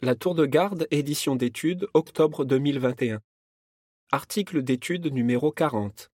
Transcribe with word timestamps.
La 0.00 0.14
Tour 0.14 0.36
de 0.36 0.46
Garde, 0.46 0.86
édition 0.92 1.34
d'études, 1.34 1.88
octobre 1.92 2.44
2021. 2.44 3.20
Article 4.12 4.62
d'étude 4.62 5.12
numéro 5.12 5.50
40. 5.50 6.12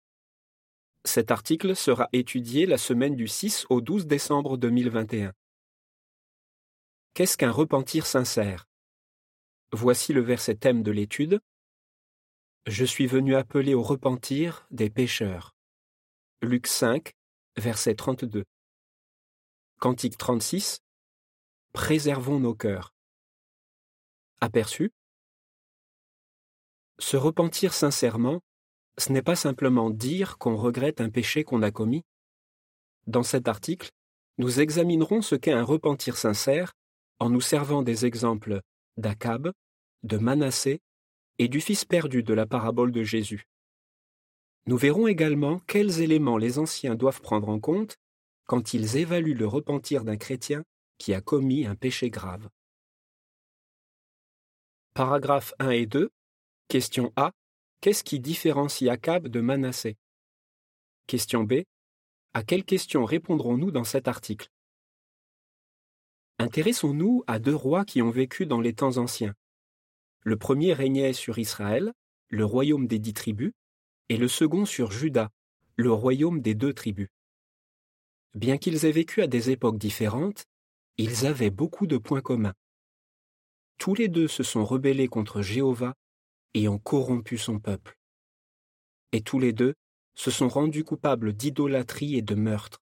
Cet 1.05 1.31
article 1.31 1.77
sera 1.77 2.09
étudié 2.15 2.65
la 2.65 2.79
semaine 2.79 3.15
du 3.15 3.29
6 3.29 3.67
au 3.69 3.83
12 3.83 4.07
décembre 4.07 4.57
2021. 4.57 5.35
Qu'est-ce 7.13 7.37
qu'un 7.37 7.51
repentir 7.51 8.07
sincère? 8.07 8.71
Voici 9.71 10.15
le 10.15 10.23
verset 10.23 10.55
thème 10.55 10.83
de 10.83 10.91
l'étude. 10.91 11.41
Je 12.65 12.87
suis 12.87 13.07
venu 13.07 13.37
appeler 13.37 13.75
au 13.75 13.83
repentir 13.83 14.67
des 14.71 14.89
pécheurs. 14.89 15.55
Luc 16.41 16.69
5, 16.69 17.13
verset 17.59 17.97
32. 17.97 18.45
Cantique 19.79 20.17
36. 20.17 20.81
Préservons 21.75 22.41
nos 22.41 22.55
cœurs. 22.55 22.94
Aperçu 24.45 24.93
Se 26.99 27.17
repentir 27.17 27.73
sincèrement, 27.73 28.43
ce 28.99 29.11
n'est 29.11 29.23
pas 29.23 29.37
simplement 29.37 29.89
dire 29.89 30.37
qu'on 30.37 30.55
regrette 30.55 31.01
un 31.01 31.09
péché 31.09 31.45
qu'on 31.45 31.63
a 31.63 31.71
commis. 31.71 32.03
Dans 33.07 33.23
cet 33.23 33.49
article, 33.49 33.89
nous 34.37 34.61
examinerons 34.61 35.23
ce 35.23 35.35
qu'est 35.35 35.53
un 35.53 35.63
repentir 35.63 36.19
sincère 36.19 36.75
en 37.21 37.31
nous 37.31 37.41
servant 37.41 37.83
des 37.83 38.05
exemples 38.05 38.61
d'Akab, 38.99 39.51
de 40.03 40.19
Manassé 40.19 40.83
et 41.39 41.49
du 41.49 41.63
fils 41.63 41.87
perdu 41.87 42.23
de 42.23 42.35
la 42.35 42.45
parabole 42.45 42.93
de 42.93 43.03
Jésus. 43.03 43.45
Nous 44.67 44.77
verrons 44.77 45.07
également 45.07 45.59
quels 45.61 46.03
éléments 46.03 46.37
les 46.37 46.59
anciens 46.59 46.97
doivent 46.97 47.23
prendre 47.23 47.49
en 47.49 47.61
compte 47.61 47.97
quand 48.45 48.75
ils 48.75 48.99
évaluent 48.99 49.39
le 49.39 49.47
repentir 49.47 50.05
d'un 50.05 50.19
chrétien 50.19 50.65
qui 50.99 51.15
a 51.15 51.23
commis 51.23 51.65
un 51.65 51.77
péché 51.77 52.11
grave. 52.11 52.47
Paragraphes 54.95 55.55
1 55.59 55.71
et 55.71 55.87
2. 55.87 56.13
Question 56.69 57.13
A. 57.17 57.33
Qu'est-ce 57.81 58.05
qui 58.05 58.21
différencie 58.21 58.89
Akab 58.89 59.27
de 59.27 59.41
Manassé 59.41 59.97
Question 61.09 61.43
B. 61.43 61.65
À 62.33 62.45
quelles 62.45 62.65
questions 62.65 63.05
répondrons-nous 63.05 63.73
dans 63.73 63.83
cet 63.83 64.07
article? 64.07 64.47
Intéressons-nous 66.39 67.25
à 67.27 67.41
deux 67.41 67.57
rois 67.57 67.85
qui 67.85 68.03
ont 68.03 68.11
vécu 68.13 68.47
dans 68.47 68.61
les 68.61 68.73
temps 68.73 68.99
anciens. 68.99 69.35
Le 70.23 70.37
premier 70.37 70.73
régnait 70.73 71.13
sur 71.13 71.41
Israël, 71.41 71.93
le 72.29 72.45
royaume 72.45 72.87
des 72.87 73.01
dix 73.01 73.15
tribus, 73.15 73.51
et 74.11 74.17
le 74.17 74.29
second 74.29 74.65
sur 74.65 74.93
Juda, 74.93 75.31
le 75.75 75.91
royaume 75.91 76.41
des 76.41 76.55
deux 76.55 76.73
tribus. 76.73 77.09
Bien 78.35 78.59
qu'ils 78.59 78.85
aient 78.85 78.93
vécu 78.93 79.23
à 79.23 79.27
des 79.27 79.51
époques 79.51 79.79
différentes, 79.79 80.45
ils 80.99 81.27
avaient 81.27 81.51
beaucoup 81.51 81.89
de 81.89 81.99
points 81.99 82.23
communs. 82.23 82.55
Tous 83.79 83.95
les 83.95 84.09
deux 84.09 84.29
se 84.29 84.43
sont 84.43 84.65
rebellés 84.65 85.09
contre 85.09 85.43
Jéhovah 85.43 85.95
et 86.55 86.69
ont 86.69 86.79
corrompu 86.79 87.39
son 87.39 87.59
peuple. 87.59 87.97
Et 89.13 89.21
tous 89.21 89.39
les 89.39 89.53
deux 89.53 89.75
se 90.15 90.31
sont 90.31 90.49
rendus 90.49 90.85
coupables 90.85 91.33
d'idolâtrie 91.33 92.17
et 92.17 92.23
de 92.23 92.35
meurtre. 92.35 92.79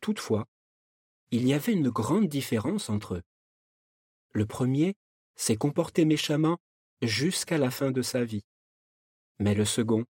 Toutefois, 0.00 0.46
il 1.30 1.46
y 1.46 1.54
avait 1.54 1.72
une 1.72 1.90
grande 1.90 2.28
différence 2.28 2.90
entre 2.90 3.14
eux. 3.14 3.22
Le 4.32 4.46
premier 4.46 4.94
s'est 5.36 5.56
comporté 5.56 6.04
méchamment 6.04 6.58
jusqu'à 7.02 7.58
la 7.58 7.70
fin 7.70 7.90
de 7.90 8.02
sa 8.02 8.24
vie, 8.24 8.44
mais 9.38 9.54
le 9.54 9.64
second 9.64 10.04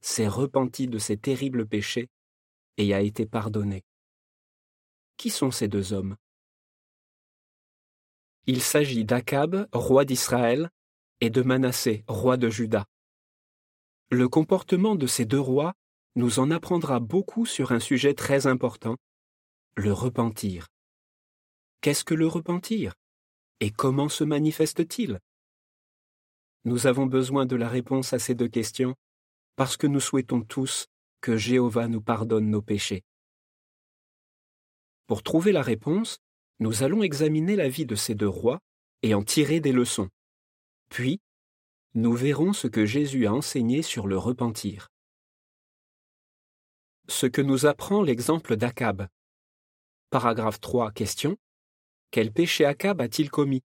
s'est 0.00 0.28
repenti 0.28 0.86
de 0.86 0.98
ses 0.98 1.16
terribles 1.16 1.66
péchés 1.66 2.08
et 2.76 2.92
a 2.94 3.00
été 3.00 3.26
pardonné. 3.26 3.82
Qui 5.16 5.30
sont 5.30 5.50
ces 5.50 5.68
deux 5.68 5.92
hommes? 5.92 6.16
Il 8.46 8.62
s'agit 8.62 9.04
d'Akab, 9.04 9.68
roi 9.72 10.04
d'Israël, 10.04 10.70
et 11.20 11.30
de 11.30 11.42
Manassé, 11.42 12.04
roi 12.06 12.36
de 12.36 12.48
Juda. 12.48 12.86
Le 14.10 14.28
comportement 14.28 14.94
de 14.94 15.06
ces 15.06 15.24
deux 15.24 15.40
rois 15.40 15.74
nous 16.14 16.38
en 16.38 16.50
apprendra 16.50 17.00
beaucoup 17.00 17.44
sur 17.44 17.72
un 17.72 17.80
sujet 17.80 18.14
très 18.14 18.46
important, 18.46 18.96
le 19.76 19.92
repentir. 19.92 20.68
Qu'est-ce 21.80 22.04
que 22.04 22.14
le 22.14 22.26
repentir? 22.26 22.94
Et 23.60 23.70
comment 23.70 24.08
se 24.08 24.24
manifeste-t-il? 24.24 25.18
Nous 26.64 26.86
avons 26.86 27.06
besoin 27.06 27.46
de 27.46 27.56
la 27.56 27.68
réponse 27.68 28.12
à 28.12 28.18
ces 28.18 28.34
deux 28.34 28.48
questions 28.48 28.94
parce 29.56 29.76
que 29.76 29.86
nous 29.86 30.00
souhaitons 30.00 30.42
tous 30.42 30.86
que 31.20 31.36
Jéhovah 31.36 31.88
nous 31.88 32.02
pardonne 32.02 32.50
nos 32.50 32.62
péchés. 32.62 33.02
Pour 35.06 35.22
trouver 35.22 35.52
la 35.52 35.62
réponse, 35.62 36.18
nous 36.58 36.82
allons 36.82 37.02
examiner 37.02 37.56
la 37.56 37.68
vie 37.68 37.86
de 37.86 37.94
ces 37.94 38.14
deux 38.14 38.28
rois 38.28 38.60
et 39.02 39.14
en 39.14 39.22
tirer 39.22 39.60
des 39.60 39.72
leçons. 39.72 40.08
Puis, 40.88 41.20
nous 41.94 42.14
verrons 42.14 42.52
ce 42.52 42.66
que 42.66 42.86
Jésus 42.86 43.26
a 43.26 43.32
enseigné 43.32 43.82
sur 43.82 44.06
le 44.06 44.16
repentir. 44.18 44.88
Ce 47.08 47.26
que 47.26 47.42
nous 47.42 47.66
apprend 47.66 48.02
l'exemple 48.02 48.56
d'Akab. 48.56 49.08
Paragraphe 50.10 50.60
3, 50.60 50.92
question. 50.92 51.36
Quel 52.10 52.32
péché 52.32 52.64
Akab 52.64 53.00
a-t-il 53.00 53.30
commis? 53.30 53.62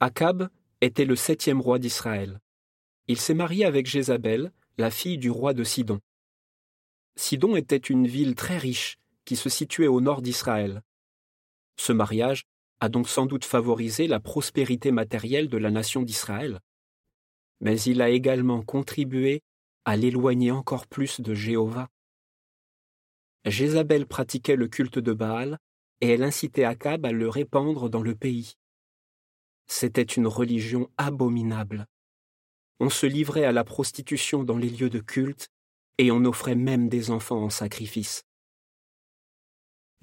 Akab 0.00 0.48
était 0.80 1.04
le 1.04 1.16
septième 1.16 1.60
roi 1.60 1.78
d'Israël. 1.78 2.40
Il 3.06 3.20
s'est 3.20 3.34
marié 3.34 3.64
avec 3.64 3.86
Jézabel, 3.86 4.52
la 4.78 4.90
fille 4.90 5.18
du 5.18 5.30
roi 5.30 5.54
de 5.54 5.62
Sidon. 5.62 6.00
Sidon 7.16 7.54
était 7.54 7.76
une 7.76 8.06
ville 8.06 8.34
très 8.34 8.58
riche 8.58 8.98
qui 9.24 9.36
se 9.36 9.48
situait 9.48 9.86
au 9.86 10.00
nord 10.00 10.20
d'Israël. 10.20 10.82
Ce 11.76 11.92
mariage 11.92 12.44
a 12.80 12.88
donc 12.88 13.08
sans 13.08 13.26
doute 13.26 13.44
favorisé 13.44 14.06
la 14.06 14.20
prospérité 14.20 14.90
matérielle 14.92 15.48
de 15.48 15.58
la 15.58 15.70
nation 15.70 16.02
d'Israël. 16.02 16.60
Mais 17.60 17.80
il 17.80 18.02
a 18.02 18.10
également 18.10 18.62
contribué 18.62 19.42
à 19.84 19.96
l'éloigner 19.96 20.50
encore 20.50 20.86
plus 20.86 21.20
de 21.20 21.34
Jéhovah. 21.34 21.88
Jézabel 23.44 24.06
pratiquait 24.06 24.56
le 24.56 24.68
culte 24.68 24.98
de 24.98 25.12
Baal 25.12 25.58
et 26.00 26.08
elle 26.08 26.22
incitait 26.22 26.64
Akab 26.64 27.04
à 27.04 27.12
le 27.12 27.28
répandre 27.28 27.90
dans 27.90 28.02
le 28.02 28.14
pays. 28.14 28.54
C'était 29.66 30.02
une 30.02 30.26
religion 30.26 30.90
abominable. 30.96 31.86
On 32.80 32.90
se 32.90 33.06
livrait 33.06 33.44
à 33.44 33.52
la 33.52 33.64
prostitution 33.64 34.44
dans 34.44 34.56
les 34.56 34.70
lieux 34.70 34.90
de 34.90 35.00
culte 35.00 35.48
et 35.98 36.10
on 36.10 36.24
offrait 36.24 36.56
même 36.56 36.88
des 36.88 37.10
enfants 37.10 37.42
en 37.42 37.50
sacrifice. 37.50 38.24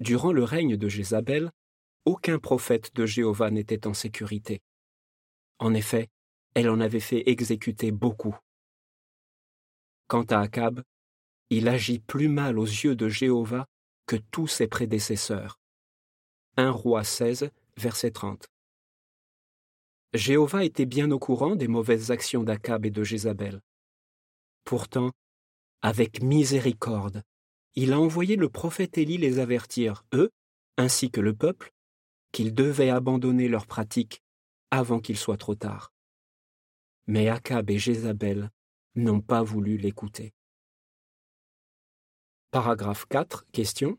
Durant 0.00 0.32
le 0.32 0.42
règne 0.42 0.76
de 0.76 0.88
Jézabel, 0.88 1.50
aucun 2.04 2.38
prophète 2.38 2.94
de 2.94 3.06
Jéhovah 3.06 3.50
n'était 3.50 3.86
en 3.86 3.94
sécurité. 3.94 4.60
En 5.58 5.74
effet, 5.74 6.08
elle 6.54 6.68
en 6.68 6.80
avait 6.80 7.00
fait 7.00 7.28
exécuter 7.30 7.92
beaucoup. 7.92 8.36
Quant 10.08 10.24
à 10.24 10.40
Akab, 10.40 10.82
il 11.50 11.68
agit 11.68 11.98
plus 11.98 12.28
mal 12.28 12.58
aux 12.58 12.66
yeux 12.66 12.96
de 12.96 13.08
Jéhovah 13.08 13.66
que 14.06 14.16
tous 14.16 14.46
ses 14.46 14.66
prédécesseurs. 14.66 15.58
1 16.56 16.70
roi 16.70 17.04
16, 17.04 17.50
verset 17.76 18.10
30. 18.10 18.46
Jéhovah 20.12 20.64
était 20.64 20.84
bien 20.84 21.10
au 21.10 21.18
courant 21.18 21.56
des 21.56 21.68
mauvaises 21.68 22.10
actions 22.10 22.42
d'Akab 22.42 22.84
et 22.84 22.90
de 22.90 23.02
Jézabel. 23.02 23.62
Pourtant, 24.64 25.12
avec 25.80 26.22
miséricorde, 26.22 27.22
il 27.74 27.92
a 27.92 28.00
envoyé 28.00 28.36
le 28.36 28.50
prophète 28.50 28.98
Élie 28.98 29.16
les 29.16 29.38
avertir, 29.38 30.04
eux, 30.12 30.30
ainsi 30.76 31.10
que 31.10 31.20
le 31.20 31.34
peuple, 31.34 31.72
qu'ils 32.32 32.54
devaient 32.54 32.90
abandonner 32.90 33.48
leurs 33.48 33.66
pratiques 33.66 34.22
avant 34.70 35.00
qu'il 35.00 35.18
soit 35.18 35.36
trop 35.36 35.54
tard. 35.54 35.92
Mais 37.06 37.28
Akab 37.28 37.70
et 37.70 37.78
Jézabel 37.78 38.50
n'ont 38.94 39.20
pas 39.20 39.42
voulu 39.42 39.76
l'écouter. 39.76 40.32
Paragraphe 42.50 43.06
4. 43.06 43.46
Question. 43.52 43.98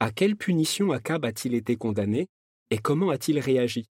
À 0.00 0.10
quelle 0.10 0.36
punition 0.36 0.92
Akab 0.92 1.24
a-t-il 1.24 1.54
été 1.54 1.76
condamné 1.76 2.28
et 2.70 2.78
comment 2.78 3.10
a-t-il 3.10 3.38
réagi? 3.38 3.88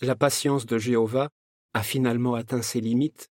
La 0.00 0.16
patience 0.16 0.64
de 0.64 0.78
Jéhovah 0.78 1.30
a 1.74 1.82
finalement 1.82 2.34
atteint 2.34 2.62
ses 2.62 2.80
limites. 2.80 3.30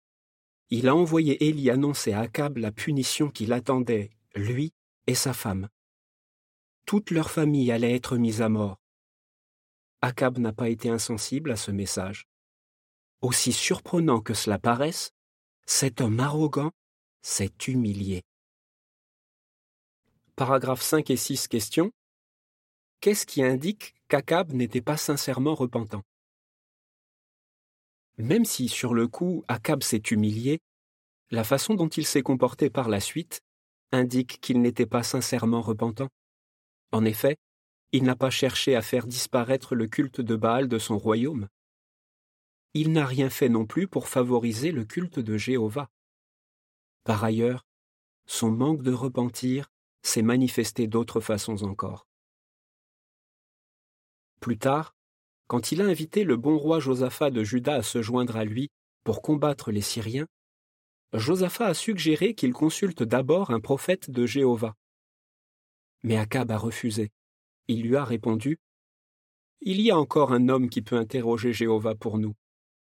Il 0.70 0.88
a 0.88 0.94
envoyé 0.94 1.48
Élie 1.48 1.70
annoncer 1.70 2.12
à 2.12 2.20
Akab 2.20 2.56
la 2.56 2.72
punition 2.72 3.30
qui 3.30 3.46
l'attendait, 3.46 4.10
lui 4.34 4.72
et 5.06 5.14
sa 5.14 5.32
femme 5.32 5.68
toute 6.86 7.10
leur 7.10 7.30
famille 7.30 7.70
allait 7.70 7.94
être 7.94 8.16
mise 8.16 8.42
à 8.42 8.48
mort. 8.48 8.78
Akab 10.00 10.38
n'a 10.38 10.52
pas 10.52 10.68
été 10.68 10.88
insensible 10.88 11.50
à 11.50 11.56
ce 11.56 11.70
message. 11.70 12.26
Aussi 13.20 13.52
surprenant 13.52 14.20
que 14.20 14.34
cela 14.34 14.58
paraisse, 14.58 15.12
cet 15.64 16.00
homme 16.00 16.18
arrogant 16.18 16.72
s'est 17.22 17.52
humilié. 17.68 18.22
Paragraphes 20.34 20.82
5 20.82 21.10
et 21.10 21.16
6 21.16 21.46
question. 21.46 21.92
Qu'est-ce 23.00 23.26
qui 23.26 23.42
indique 23.42 23.94
qu'Akab 24.08 24.52
n'était 24.52 24.80
pas 24.80 24.96
sincèrement 24.96 25.54
repentant? 25.54 26.02
Même 28.18 28.44
si 28.44 28.68
sur 28.68 28.94
le 28.94 29.08
coup 29.08 29.44
Akab 29.48 29.82
s'est 29.82 30.02
humilié, 30.10 30.60
la 31.30 31.44
façon 31.44 31.74
dont 31.74 31.88
il 31.88 32.06
s'est 32.06 32.22
comporté 32.22 32.70
par 32.70 32.88
la 32.88 33.00
suite 33.00 33.40
indique 33.92 34.40
qu'il 34.40 34.60
n'était 34.60 34.86
pas 34.86 35.02
sincèrement 35.02 35.60
repentant. 35.60 36.08
En 36.92 37.04
effet, 37.04 37.38
Il 37.94 38.04
n'a 38.04 38.16
pas 38.16 38.30
cherché 38.30 38.74
à 38.74 38.80
faire 38.80 39.06
disparaître 39.06 39.74
le 39.74 39.86
culte 39.86 40.22
de 40.22 40.34
Baal 40.34 40.66
de 40.66 40.78
son 40.78 40.96
royaume. 40.96 41.48
Il 42.72 42.92
n'a 42.92 43.04
rien 43.04 43.28
fait 43.28 43.50
non 43.50 43.66
plus 43.66 43.86
pour 43.86 44.08
favoriser 44.08 44.72
le 44.72 44.86
culte 44.86 45.18
de 45.18 45.36
Jéhovah. 45.36 45.90
Par 47.04 47.22
ailleurs, 47.22 47.66
son 48.26 48.50
manque 48.50 48.82
de 48.82 48.92
repentir 48.92 49.68
s'est 50.02 50.22
manifesté 50.22 50.86
d'autres 50.86 51.20
façons 51.20 51.64
encore. 51.64 52.06
Plus 54.40 54.56
tard, 54.56 54.94
quand 55.48 55.70
il 55.70 55.82
a 55.82 55.84
invité 55.84 56.24
le 56.24 56.38
bon 56.38 56.56
roi 56.56 56.80
Josaphat 56.80 57.30
de 57.30 57.44
Juda 57.44 57.74
à 57.74 57.82
se 57.82 58.00
joindre 58.00 58.36
à 58.36 58.46
lui 58.46 58.70
pour 59.04 59.20
combattre 59.20 59.70
les 59.70 59.82
Syriens, 59.82 60.28
Josaphat 61.12 61.66
a 61.66 61.74
suggéré 61.74 62.34
qu'il 62.34 62.54
consulte 62.54 63.02
d'abord 63.02 63.50
un 63.50 63.60
prophète 63.60 64.10
de 64.10 64.24
Jéhovah. 64.24 64.74
Mais 66.02 66.16
Akab 66.16 66.50
a 66.50 66.58
refusé. 66.58 67.10
Il 67.68 67.82
lui 67.82 67.96
a 67.96 68.04
répondu 68.04 68.58
Il 69.60 69.80
y 69.80 69.90
a 69.90 69.98
encore 69.98 70.32
un 70.32 70.48
homme 70.48 70.68
qui 70.68 70.82
peut 70.82 70.96
interroger 70.96 71.52
Jéhovah 71.52 71.94
pour 71.94 72.18
nous. 72.18 72.34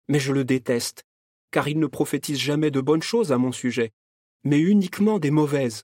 Mais 0.07 0.19
je 0.19 0.33
le 0.33 0.43
déteste, 0.43 1.03
car 1.51 1.67
il 1.67 1.79
ne 1.79 1.87
prophétise 1.87 2.39
jamais 2.39 2.71
de 2.71 2.81
bonnes 2.81 3.01
choses 3.01 3.31
à 3.31 3.37
mon 3.37 3.51
sujet, 3.51 3.91
mais 4.43 4.59
uniquement 4.59 5.19
des 5.19 5.31
mauvaises. 5.31 5.83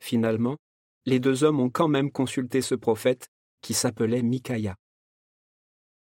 Finalement, 0.00 0.56
les 1.06 1.20
deux 1.20 1.44
hommes 1.44 1.60
ont 1.60 1.70
quand 1.70 1.88
même 1.88 2.10
consulté 2.10 2.62
ce 2.62 2.74
prophète 2.74 3.28
qui 3.60 3.74
s'appelait 3.74 4.22
Micaiah. 4.22 4.76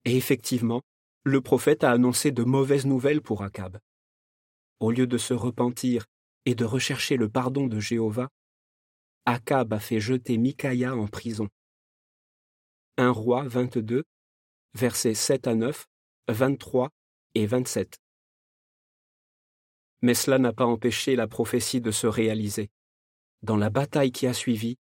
Et 0.05 0.15
effectivement, 0.15 0.81
le 1.23 1.41
prophète 1.41 1.83
a 1.83 1.91
annoncé 1.91 2.31
de 2.31 2.43
mauvaises 2.43 2.85
nouvelles 2.85 3.21
pour 3.21 3.43
Akab. 3.43 3.79
Au 4.79 4.91
lieu 4.91 5.07
de 5.07 5.17
se 5.17 5.33
repentir 5.33 6.05
et 6.45 6.55
de 6.55 6.65
rechercher 6.65 7.17
le 7.17 7.29
pardon 7.29 7.67
de 7.67 7.79
Jéhovah, 7.79 8.29
Akab 9.31 9.73
a 9.73 9.79
fait 9.79 9.99
jeter 9.99 10.39
Micaiah 10.39 10.95
en 10.95 11.05
prison. 11.05 11.47
1 12.97 13.11
roi 13.11 13.43
22, 13.47 14.03
versets 14.73 15.13
7 15.13 15.45
à 15.45 15.53
9, 15.53 15.85
23 16.29 16.89
et 17.35 17.45
27. 17.45 17.99
Mais 20.01 20.15
cela 20.15 20.39
n'a 20.39 20.51
pas 20.51 20.65
empêché 20.65 21.15
la 21.15 21.27
prophétie 21.27 21.79
de 21.79 21.91
se 21.91 22.07
réaliser. 22.07 22.71
Dans 23.43 23.55
la 23.55 23.69
bataille 23.69 24.11
qui 24.11 24.25
a 24.25 24.33
suivi, 24.33 24.79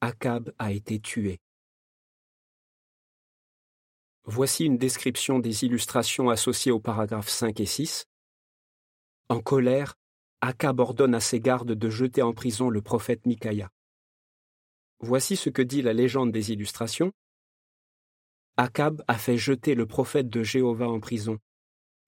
Akab 0.00 0.54
a 0.58 0.72
été 0.72 0.98
tué. 0.98 1.38
Voici 4.24 4.64
une 4.64 4.78
description 4.78 5.38
des 5.38 5.64
illustrations 5.64 6.30
associées 6.30 6.72
aux 6.72 6.80
paragraphes 6.80 7.28
5 7.28 7.60
et 7.60 7.66
6. 7.66 8.06
En 9.28 9.42
colère, 9.42 9.96
Akab 10.40 10.80
ordonne 10.80 11.14
à 11.14 11.20
ses 11.20 11.40
gardes 11.40 11.72
de 11.72 11.90
jeter 11.90 12.22
en 12.22 12.32
prison 12.32 12.70
le 12.70 12.80
prophète 12.80 13.26
Micaiah. 13.26 13.68
Voici 15.04 15.34
ce 15.36 15.50
que 15.50 15.62
dit 15.62 15.82
la 15.82 15.92
légende 15.92 16.30
des 16.30 16.52
illustrations. 16.52 17.12
Akab 18.56 19.02
a 19.08 19.18
fait 19.18 19.36
jeter 19.36 19.74
le 19.74 19.84
prophète 19.84 20.28
de 20.28 20.44
Jéhovah 20.44 20.88
en 20.88 21.00
prison. 21.00 21.38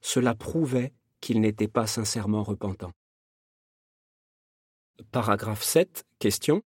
Cela 0.01 0.37
prouvait 0.37 0.93
qu'il 1.21 1.41
n'était 1.41 1.67
pas 1.67 1.89
sincèrement 1.89 2.45
repentant. 2.45 2.93
Paragraphe 5.11 5.65
7. 5.65 6.05
Question. 6.21 6.63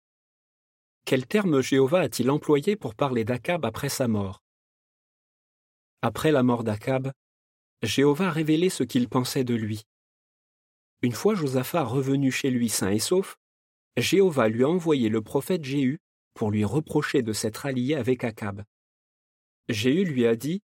Quel 1.06 1.26
terme 1.26 1.62
Jéhovah 1.62 2.02
a-t-il 2.02 2.30
employé 2.30 2.76
pour 2.76 2.94
parler 2.94 3.24
d'Akab 3.24 3.64
après 3.64 3.88
sa 3.88 4.10
mort? 4.10 4.42
Après 6.02 6.34
la 6.34 6.44
mort 6.44 6.66
d'Akab, 6.66 7.14
Jéhovah 7.84 8.28
a 8.28 8.32
révélé 8.32 8.70
ce 8.70 8.84
qu'il 8.84 9.08
pensait 9.08 9.46
de 9.46 9.56
lui. 9.56 9.84
Une 11.02 11.14
fois 11.14 11.36
Josaphat 11.36 11.86
revenu 11.86 12.32
chez 12.32 12.50
lui 12.50 12.68
sain 12.68 12.90
et 12.90 13.00
sauf, 13.00 13.38
Jéhovah 13.96 14.50
lui 14.50 14.66
a 14.66 14.70
envoyé 14.70 15.08
le 15.08 15.22
prophète 15.22 15.64
Jéhu 15.64 16.00
pour 16.38 16.52
lui 16.52 16.64
reprocher 16.64 17.24
de 17.24 17.34
s'être 17.34 17.66
allié 17.66 17.96
avec 17.96 18.24
Akab. 18.24 18.64
Jéhu 19.70 20.06
lui 20.06 20.28
a 20.28 20.36
dit 20.36 20.62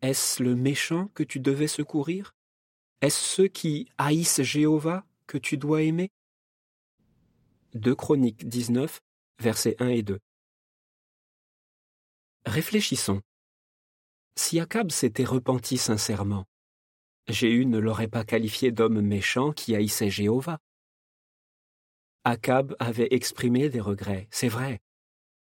Est-ce 0.00 0.42
le 0.42 0.56
méchant 0.56 1.08
que 1.08 1.22
tu 1.22 1.40
devais 1.40 1.68
secourir? 1.68 2.34
Est-ce 3.02 3.20
ceux 3.20 3.48
qui 3.48 3.86
haïssent 3.98 4.40
Jéhovah 4.40 5.04
que 5.26 5.36
tu 5.36 5.58
dois 5.58 5.82
aimer? 5.82 6.10
2 7.74 7.94
Chroniques 7.94 8.48
19, 8.48 9.02
versets 9.40 9.76
1 9.78 9.88
et 9.88 10.02
2. 10.02 10.18
Réfléchissons. 12.46 13.20
Si 14.36 14.58
Akab 14.58 14.90
s'était 14.90 15.24
repenti 15.24 15.76
sincèrement, 15.76 16.46
Jéhu 17.28 17.66
ne 17.66 17.78
l'aurait 17.78 18.08
pas 18.08 18.24
qualifié 18.24 18.72
d'homme 18.72 19.02
méchant 19.02 19.52
qui 19.52 19.76
haïssait 19.76 20.10
Jéhovah. 20.10 20.58
Akab 22.28 22.74
avait 22.80 23.06
exprimé 23.12 23.68
des 23.68 23.80
regrets, 23.80 24.26
c'est 24.32 24.48
vrai, 24.48 24.80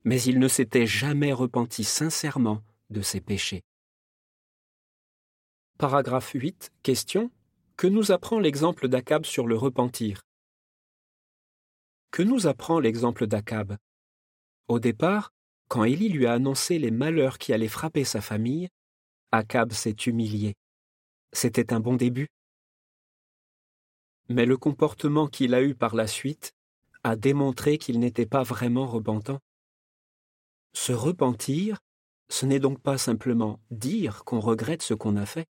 mais 0.05 0.23
il 0.23 0.39
ne 0.39 0.49
s'était 0.49 0.87
jamais 0.87 1.35
repenti 1.35 1.85
sincèrement 1.85 2.63
de 2.89 3.03
ses 3.03 3.21
péchés. 3.21 3.63
Paragraphe 5.77 6.31
8. 6.31 6.73
Question. 6.83 7.31
Que 7.77 7.87
nous 7.87 8.11
apprend 8.11 8.39
l'exemple 8.39 8.89
d'Akab 8.89 9.27
sur 9.27 9.47
le 9.47 9.55
repentir? 9.55 10.23
Que 12.11 12.23
nous 12.23 12.47
apprend 12.47 12.81
l'exemple 12.81 13.27
d'Akab 13.27 13.77
Au 14.67 14.81
départ, 14.81 15.31
quand 15.69 15.85
Élie 15.85 16.09
lui 16.09 16.25
a 16.25 16.33
annoncé 16.33 16.79
les 16.79 16.91
malheurs 16.91 17.37
qui 17.37 17.53
allaient 17.53 17.69
frapper 17.69 18.05
sa 18.05 18.23
famille, 18.23 18.71
Akab 19.31 19.73
s'est 19.73 19.91
humilié. 20.07 20.55
C'était 21.35 21.75
un 21.75 21.81
bon 21.81 21.97
début. 21.97 22.29
Mais 24.31 24.47
le 24.47 24.57
comportement 24.57 25.27
qu'il 25.27 25.53
a 25.53 25.63
eu 25.63 25.75
par 25.75 25.95
la 25.95 26.07
suite 26.07 26.55
a 27.05 27.17
démontré 27.17 27.79
qu'il 27.79 27.99
n'était 27.99 28.27
pas 28.27 28.43
vraiment 28.43 28.87
repentant. 28.87 29.41
Se 30.75 30.93
repentir, 30.93 31.79
ce 32.29 32.47
n'est 32.47 32.61
donc 32.61 32.81
pas 32.81 32.99
simplement 32.99 33.61
dire 33.71 34.25
qu'on 34.25 34.41
regrette 34.41 34.83
ce 34.83 34.95
qu'on 34.95 35.17
a 35.17 35.27
fait. 35.27 35.47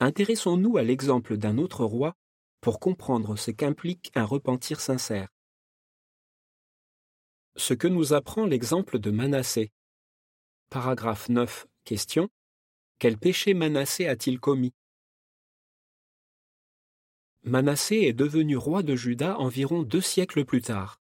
Intéressons-nous 0.00 0.76
à 0.76 0.82
l'exemple 0.82 1.36
d'un 1.36 1.58
autre 1.58 1.84
roi 1.84 2.14
pour 2.60 2.80
comprendre 2.80 3.36
ce 3.36 3.50
qu'implique 3.50 4.10
un 4.14 4.24
repentir 4.24 4.80
sincère 4.80 5.28
ce 7.56 7.74
que 7.74 7.88
nous 7.88 8.12
apprend 8.12 8.46
l'exemple 8.46 8.98
de 8.98 9.10
Manassé. 9.10 9.72
Paragraphe 10.70 11.28
9. 11.28 11.66
Question. 11.84 12.28
Quel 12.98 13.18
péché 13.18 13.52
Manassé 13.54 14.06
a-t-il 14.06 14.40
commis? 14.40 14.72
Manassé 17.44 17.96
est 17.96 18.12
devenu 18.12 18.56
roi 18.56 18.82
de 18.82 18.94
Juda 18.94 19.38
environ 19.38 19.82
deux 19.82 20.00
siècles 20.00 20.44
plus 20.44 20.62
tard. 20.62 21.00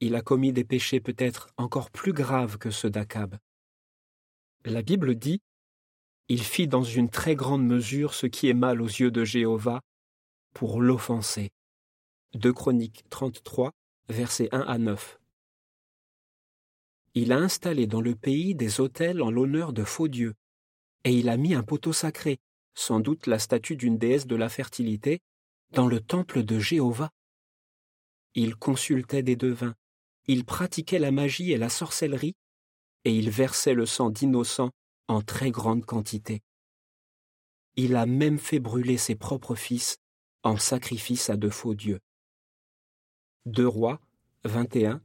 Il 0.00 0.14
a 0.14 0.22
commis 0.22 0.52
des 0.52 0.64
péchés 0.64 1.00
peut-être 1.00 1.48
encore 1.56 1.90
plus 1.90 2.12
graves 2.12 2.58
que 2.58 2.70
ceux 2.70 2.90
d'Akab. 2.90 3.36
La 4.64 4.82
Bible 4.82 5.14
dit 5.14 5.40
Il 6.28 6.42
fit 6.42 6.66
dans 6.66 6.82
une 6.82 7.10
très 7.10 7.36
grande 7.36 7.64
mesure 7.64 8.14
ce 8.14 8.26
qui 8.26 8.48
est 8.48 8.54
mal 8.54 8.80
aux 8.80 8.86
yeux 8.86 9.10
de 9.10 9.24
Jéhovah 9.24 9.80
pour 10.54 10.80
l'offenser. 10.80 11.50
2 12.34 12.52
Chroniques 12.52 13.04
33, 13.10 13.72
versets 14.08 14.48
1 14.52 14.60
à 14.60 14.78
9 14.78 15.18
il 17.16 17.30
a 17.30 17.36
installé 17.36 17.86
dans 17.86 18.00
le 18.00 18.16
pays 18.16 18.56
des 18.56 18.80
autels 18.80 19.22
en 19.22 19.30
l'honneur 19.30 19.72
de 19.72 19.84
faux 19.84 20.08
dieux, 20.08 20.34
et 21.04 21.12
il 21.12 21.28
a 21.28 21.36
mis 21.36 21.54
un 21.54 21.62
poteau 21.62 21.92
sacré, 21.92 22.38
sans 22.74 22.98
doute 22.98 23.28
la 23.28 23.38
statue 23.38 23.76
d'une 23.76 23.98
déesse 23.98 24.26
de 24.26 24.34
la 24.34 24.48
fertilité, 24.48 25.20
dans 25.74 25.86
le 25.88 26.00
temple 26.00 26.44
de 26.44 26.58
Jéhovah. 26.58 27.10
Il 28.34 28.56
consultait 28.56 29.22
des 29.22 29.36
devins, 29.36 29.74
il 30.26 30.44
pratiquait 30.44 30.98
la 30.98 31.10
magie 31.10 31.52
et 31.52 31.58
la 31.58 31.68
sorcellerie, 31.68 32.36
et 33.04 33.14
il 33.14 33.30
versait 33.30 33.74
le 33.74 33.86
sang 33.86 34.10
d'innocents 34.10 34.70
en 35.08 35.20
très 35.20 35.50
grande 35.50 35.84
quantité. 35.84 36.42
Il 37.76 37.96
a 37.96 38.06
même 38.06 38.38
fait 38.38 38.60
brûler 38.60 38.96
ses 38.98 39.16
propres 39.16 39.56
fils 39.56 39.98
en 40.42 40.56
sacrifice 40.56 41.28
à 41.28 41.36
de 41.36 41.48
faux 41.48 41.74
dieux. 41.74 42.00
Deux 43.46 43.68
Rois 43.68 44.00
21, 44.44 45.02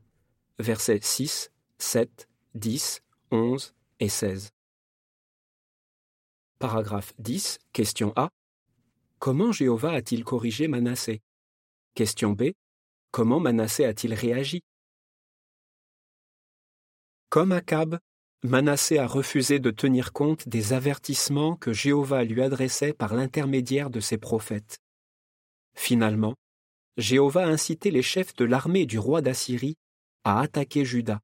versets 0.59 1.01
6 1.01 1.51
7, 1.79 2.29
10, 2.55 3.01
11 3.31 3.73
et 3.99 4.09
16. 4.09 4.49
Paragraphe 6.59 7.13
10, 7.19 7.57
question 7.73 8.13
A. 8.15 8.29
Comment 9.19 9.51
Jéhovah 9.51 9.91
a-t-il 9.91 10.23
corrigé 10.23 10.69
Manassé? 10.69 11.19
Question 11.93 12.31
B. 12.31 12.51
Comment 13.11 13.41
Manassé 13.41 13.83
a-t-il 13.83 14.13
réagi? 14.13 14.61
Comme 17.27 17.51
Akab, 17.51 17.99
Manassé 18.43 18.97
a 18.97 19.05
refusé 19.05 19.59
de 19.59 19.71
tenir 19.71 20.13
compte 20.13 20.47
des 20.47 20.71
avertissements 20.71 21.57
que 21.57 21.73
Jéhovah 21.73 22.23
lui 22.23 22.41
adressait 22.41 22.93
par 22.93 23.13
l'intermédiaire 23.13 23.89
de 23.89 23.99
ses 23.99 24.17
prophètes. 24.17 24.77
Finalement, 25.75 26.35
Jéhovah 26.95 27.43
a 27.43 27.49
incité 27.49 27.91
les 27.91 28.01
chefs 28.01 28.33
de 28.35 28.45
l'armée 28.45 28.85
du 28.85 28.99
roi 28.99 29.21
d'Assyrie 29.21 29.75
à 30.23 30.39
attaquer 30.39 30.85
Juda. 30.85 31.19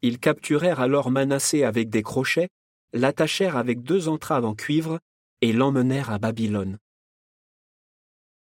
Ils 0.00 0.18
capturèrent 0.18 0.80
alors 0.80 1.10
Manassé 1.10 1.64
avec 1.64 1.90
des 1.90 2.02
crochets, 2.02 2.48
l'attachèrent 2.94 3.58
avec 3.58 3.82
deux 3.82 4.08
entraves 4.08 4.46
en 4.46 4.54
cuivre 4.54 5.00
et 5.44 5.52
l'emmenèrent 5.52 6.08
à 6.08 6.18
Babylone. 6.18 6.78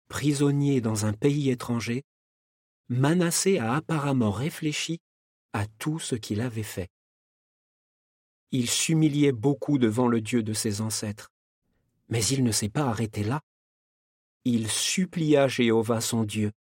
Prisonnier 0.08 0.80
dans 0.80 1.04
un 1.04 1.12
pays 1.12 1.50
étranger, 1.50 2.06
Manassé 2.88 3.58
a 3.58 3.74
apparemment 3.74 4.30
réfléchi 4.30 4.98
à 5.52 5.66
tout 5.66 5.98
ce 5.98 6.14
qu'il 6.14 6.40
avait 6.40 6.62
fait. 6.62 6.88
Il 8.52 8.70
s'humiliait 8.70 9.32
beaucoup 9.32 9.76
devant 9.76 10.08
le 10.08 10.22
Dieu 10.22 10.42
de 10.42 10.54
ses 10.54 10.80
ancêtres, 10.80 11.30
mais 12.08 12.24
il 12.24 12.42
ne 12.42 12.52
s'est 12.52 12.70
pas 12.70 12.86
arrêté 12.86 13.22
là. 13.22 13.42
Il 14.46 14.70
supplia 14.70 15.46
Jéhovah 15.46 16.00
son 16.00 16.24
Dieu. 16.24 16.52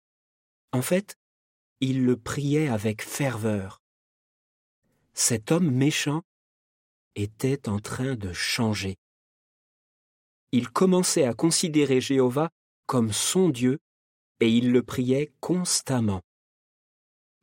En 0.72 0.82
fait, 0.82 1.14
il 1.78 2.04
le 2.04 2.16
priait 2.16 2.66
avec 2.66 3.00
ferveur. 3.00 3.80
Cet 5.14 5.52
homme 5.52 5.70
méchant 5.70 6.22
était 7.14 7.68
en 7.68 7.78
train 7.78 8.16
de 8.16 8.32
changer. 8.32 8.98
Il 10.56 10.70
commençait 10.70 11.24
à 11.24 11.34
considérer 11.34 12.00
Jéhovah 12.00 12.48
comme 12.86 13.12
son 13.12 13.50
Dieu 13.50 13.78
et 14.40 14.48
il 14.48 14.72
le 14.72 14.82
priait 14.82 15.34
constamment. 15.40 16.22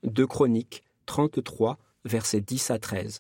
2 0.01 0.25
Chroniques 0.25 0.83
33, 1.05 1.77
versets 2.05 2.41
10 2.41 2.71
à 2.71 2.79
13. 2.79 3.19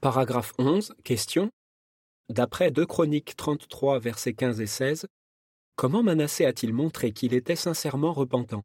Paragraphe 0.00 0.52
11. 0.58 0.94
Question. 1.02 1.50
D'après 2.28 2.70
2 2.70 2.86
Chroniques 2.86 3.34
33, 3.34 3.98
versets 3.98 4.34
15 4.34 4.60
et 4.60 4.68
16, 4.68 5.08
comment 5.74 6.04
Manassé 6.04 6.44
a-t-il 6.44 6.72
montré 6.72 7.10
qu'il 7.10 7.34
était 7.34 7.56
sincèrement 7.56 8.12
repentant? 8.12 8.62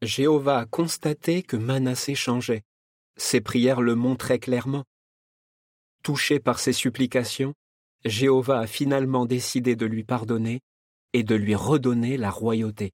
Jéhovah 0.00 0.60
a 0.60 0.64
constaté 0.64 1.42
que 1.42 1.58
Manassé 1.58 2.14
changeait. 2.14 2.62
Ses 3.18 3.42
prières 3.42 3.82
le 3.82 3.94
montraient 3.94 4.38
clairement. 4.38 4.86
Touché 6.02 6.40
par 6.40 6.58
ses 6.58 6.72
supplications, 6.72 7.54
Jéhovah 8.04 8.60
a 8.60 8.66
finalement 8.66 9.26
décidé 9.26 9.76
de 9.76 9.86
lui 9.86 10.04
pardonner 10.04 10.60
et 11.12 11.22
de 11.22 11.34
lui 11.34 11.54
redonner 11.54 12.16
la 12.16 12.30
royauté. 12.30 12.92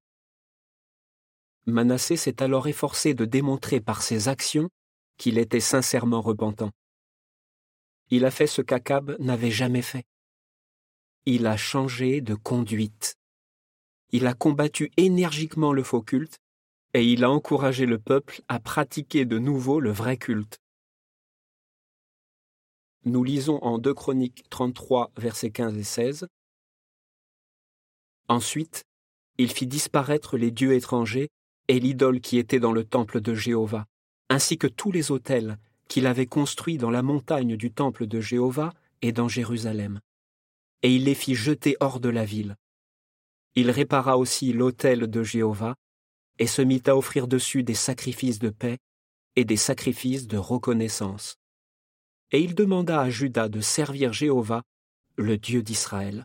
Manassé 1.66 2.16
s'est 2.16 2.42
alors 2.42 2.68
efforcé 2.68 3.14
de 3.14 3.24
démontrer 3.24 3.80
par 3.80 4.02
ses 4.02 4.28
actions 4.28 4.68
qu'il 5.16 5.38
était 5.38 5.60
sincèrement 5.60 6.20
repentant. 6.20 6.70
Il 8.10 8.24
a 8.24 8.30
fait 8.30 8.46
ce 8.46 8.62
qu'Akab 8.62 9.16
n'avait 9.18 9.50
jamais 9.50 9.82
fait. 9.82 10.04
Il 11.26 11.46
a 11.46 11.56
changé 11.56 12.20
de 12.20 12.34
conduite. 12.34 13.16
Il 14.10 14.26
a 14.26 14.34
combattu 14.34 14.90
énergiquement 14.96 15.72
le 15.72 15.82
faux 15.82 16.02
culte 16.02 16.38
et 16.92 17.04
il 17.04 17.24
a 17.24 17.30
encouragé 17.30 17.86
le 17.86 17.98
peuple 17.98 18.42
à 18.48 18.60
pratiquer 18.60 19.24
de 19.24 19.38
nouveau 19.38 19.80
le 19.80 19.90
vrai 19.90 20.16
culte. 20.16 20.58
Nous 23.06 23.22
lisons 23.22 23.58
en 23.62 23.76
2 23.76 23.92
Chroniques 23.92 24.44
33, 24.48 25.12
versets 25.18 25.50
15 25.50 25.76
et 25.76 25.84
16. 25.84 26.26
Ensuite, 28.28 28.84
il 29.36 29.52
fit 29.52 29.66
disparaître 29.66 30.38
les 30.38 30.50
dieux 30.50 30.72
étrangers 30.72 31.28
et 31.68 31.80
l'idole 31.80 32.20
qui 32.20 32.38
était 32.38 32.60
dans 32.60 32.72
le 32.72 32.84
temple 32.84 33.20
de 33.20 33.34
Jéhovah, 33.34 33.84
ainsi 34.30 34.56
que 34.56 34.66
tous 34.66 34.90
les 34.90 35.10
autels 35.10 35.58
qu'il 35.86 36.06
avait 36.06 36.24
construits 36.24 36.78
dans 36.78 36.90
la 36.90 37.02
montagne 37.02 37.56
du 37.56 37.70
temple 37.70 38.06
de 38.06 38.22
Jéhovah 38.22 38.72
et 39.02 39.12
dans 39.12 39.28
Jérusalem. 39.28 40.00
Et 40.82 40.94
il 40.94 41.04
les 41.04 41.14
fit 41.14 41.34
jeter 41.34 41.76
hors 41.80 42.00
de 42.00 42.08
la 42.08 42.24
ville. 42.24 42.56
Il 43.54 43.70
répara 43.70 44.16
aussi 44.16 44.54
l'autel 44.54 45.08
de 45.08 45.22
Jéhovah, 45.22 45.74
et 46.38 46.46
se 46.46 46.62
mit 46.62 46.82
à 46.86 46.96
offrir 46.96 47.28
dessus 47.28 47.62
des 47.62 47.74
sacrifices 47.74 48.38
de 48.38 48.48
paix 48.48 48.78
et 49.36 49.44
des 49.44 49.56
sacrifices 49.56 50.26
de 50.26 50.38
reconnaissance. 50.38 51.36
Et 52.34 52.40
il 52.40 52.56
demanda 52.56 53.00
à 53.00 53.10
Judas 53.10 53.48
de 53.48 53.60
servir 53.60 54.12
Jéhovah, 54.12 54.64
le 55.14 55.38
Dieu 55.38 55.62
d'Israël. 55.62 56.24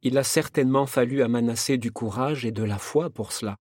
Il 0.00 0.16
a 0.16 0.24
certainement 0.24 0.86
fallu 0.86 1.20
à 1.20 1.28
Manassé 1.28 1.76
du 1.76 1.92
courage 1.92 2.46
et 2.46 2.50
de 2.50 2.62
la 2.62 2.78
foi 2.78 3.10
pour 3.10 3.32
cela, 3.32 3.58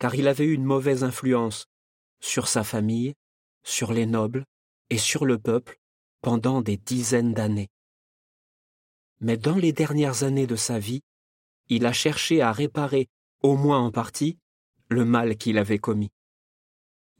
car 0.00 0.16
il 0.16 0.26
avait 0.26 0.46
eu 0.46 0.52
une 0.52 0.64
mauvaise 0.64 1.04
influence 1.04 1.66
sur 2.18 2.48
sa 2.48 2.64
famille, 2.64 3.14
sur 3.62 3.92
les 3.92 4.04
nobles 4.04 4.46
et 4.90 4.98
sur 4.98 5.24
le 5.24 5.38
peuple 5.38 5.78
pendant 6.22 6.60
des 6.60 6.76
dizaines 6.76 7.32
d'années. 7.32 7.68
Mais 9.20 9.36
dans 9.36 9.54
les 9.54 9.72
dernières 9.72 10.24
années 10.24 10.48
de 10.48 10.56
sa 10.56 10.80
vie, 10.80 11.02
il 11.68 11.86
a 11.86 11.92
cherché 11.92 12.42
à 12.42 12.50
réparer, 12.50 13.06
au 13.44 13.56
moins 13.56 13.78
en 13.78 13.92
partie, 13.92 14.40
le 14.88 15.04
mal 15.04 15.36
qu'il 15.36 15.56
avait 15.56 15.78
commis. 15.78 16.10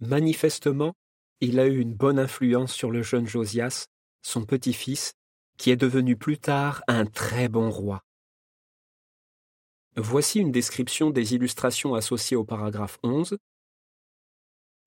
Manifestement, 0.01 0.97
il 1.41 1.61
a 1.61 1.67
eu 1.67 1.79
une 1.79 1.95
bonne 1.95 2.19
influence 2.19 2.73
sur 2.73 2.91
le 2.91 3.03
jeune 3.03 3.27
Josias, 3.27 3.87
son 4.23 4.45
petit-fils, 4.45 5.15
qui 5.59 5.71
est 5.71 5.77
devenu 5.77 6.17
plus 6.17 6.39
tard 6.39 6.83
un 6.89 7.07
très 7.07 7.49
bon 7.49 7.71
roi. 7.71 8.03
Voici 9.97 10.41
une 10.41 10.53
description 10.53 11.11
des 11.11 11.35
illustrations 11.35 11.95
associées 11.95 12.37
au 12.37 12.45
paragraphe 12.45 12.99
11. 13.03 13.39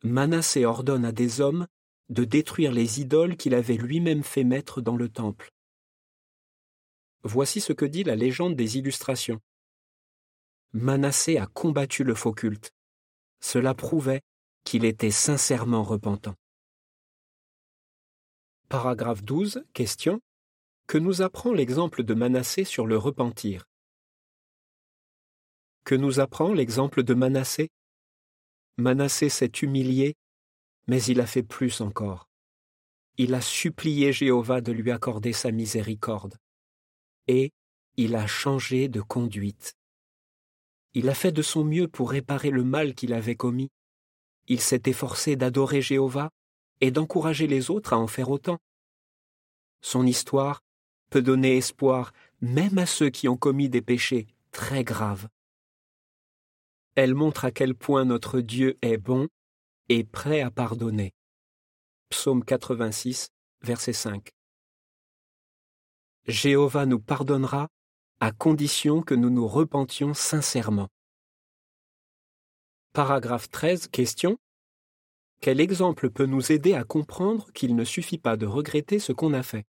Manassé 0.03 0.65
ordonne 0.65 1.06
à 1.06 1.12
des 1.12 1.41
hommes 1.41 1.68
de 2.10 2.24
détruire 2.24 2.72
les 2.72 3.01
idoles 3.01 3.36
qu'il 3.36 3.53
avait 3.53 3.77
lui-même 3.77 4.24
fait 4.24 4.44
mettre 4.44 4.82
dans 4.82 4.96
le 4.96 5.10
temple. 5.10 5.51
Voici 7.24 7.60
ce 7.60 7.74
que 7.74 7.86
dit 7.86 8.03
la 8.03 8.15
légende 8.15 8.56
des 8.56 8.77
illustrations. 8.77 9.39
Manassé 10.74 11.38
a 11.38 11.48
combattu 11.48 12.03
le 12.03 12.13
faux 12.15 12.34
culte. 12.34 12.72
Cela 13.39 13.74
prouvait 13.74 14.22
qu'il 14.63 14.86
était 14.86 15.12
sincèrement 15.12 15.84
repentant. 15.84 16.36
Paragraphe 18.70 19.24
12. 19.24 19.63
Question. 19.74 20.22
Que 20.88 20.98
nous 20.98 21.22
apprend 21.22 21.54
l'exemple 21.54 22.04
de 22.04 22.13
Manassé 22.13 22.63
sur 22.63 22.86
le 22.86 22.98
repentir? 22.98 23.66
Que 25.86 25.96
nous 25.96 26.20
apprend 26.20 26.54
l'exemple 26.54 27.04
de 27.04 27.13
Manassé? 27.13 27.70
Manassé 28.78 29.30
s'est 29.30 29.51
humilié, 29.62 30.16
mais 30.88 31.04
il 31.04 31.20
a 31.20 31.25
fait 31.25 31.44
plus 31.44 31.82
encore. 31.82 32.30
Il 33.18 33.34
a 33.34 33.42
supplié 33.42 34.13
Jéhovah 34.13 34.62
de 34.62 34.72
lui 34.72 34.92
accorder 34.92 35.34
sa 35.34 35.51
miséricorde. 35.51 36.38
Et 37.28 37.51
il 37.98 38.16
a 38.16 38.28
changé 38.28 38.88
de 38.88 39.01
conduite. 39.01 39.75
Il 40.94 41.10
a 41.10 41.13
fait 41.13 41.32
de 41.32 41.42
son 41.42 41.63
mieux 41.63 41.88
pour 41.88 42.12
réparer 42.12 42.50
le 42.50 42.63
mal 42.63 42.96
qu'il 42.96 43.13
avait 43.13 43.36
commis. 43.36 43.70
Il 44.50 44.60
s'est 44.60 44.82
efforcé 44.86 45.36
d'adorer 45.36 45.82
Jéhovah 45.82 46.32
et 46.82 46.91
d'encourager 46.91 47.48
les 47.48 47.70
autres 47.70 47.94
à 47.94 48.00
en 48.00 48.08
faire 48.08 48.32
autant. 48.32 48.58
Son 49.82 50.06
histoire 50.06 50.62
peut 51.10 51.22
donner 51.22 51.58
espoir 51.58 52.12
même 52.41 52.77
à 52.77 52.86
ceux 52.86 53.10
qui 53.10 53.27
ont 53.27 53.38
commis 53.38 53.70
des 53.70 53.82
péchés 53.82 54.27
très 54.51 54.84
graves. 54.84 55.27
Elle 56.96 57.13
montre 57.13 57.46
à 57.46 57.51
quel 57.51 57.75
point 57.75 58.06
notre 58.06 58.41
Dieu 58.41 58.77
est 58.82 58.98
bon 58.98 59.27
et 59.88 60.03
prêt 60.03 60.41
à 60.41 60.51
pardonner. 60.51 61.13
Psaume 62.10 62.44
86, 62.44 63.29
verset 63.62 63.94
5. 63.94 64.29
Jéhovah 66.27 66.86
nous 66.86 67.00
pardonnera 67.00 67.68
à 68.20 68.32
condition 68.32 69.01
que 69.01 69.15
nous 69.15 69.29
nous 69.29 69.48
repentions 69.48 70.13
sincèrement. 70.13 70.89
Paragraphe 72.93 73.50
13. 73.50 73.88
Question. 73.88 74.38
Quel 75.41 75.62
exemple 75.62 76.10
peut 76.10 76.25
nous 76.25 76.51
aider 76.51 76.74
à 76.74 76.84
comprendre 76.84 77.51
qu'il 77.53 77.75
ne 77.75 77.84
suffit 77.84 78.17
pas 78.17 78.36
de 78.36 78.46
regretter 78.46 79.00
ce 79.00 79.12
qu'on 79.12 79.34
a 79.34 79.43
fait? 79.43 79.65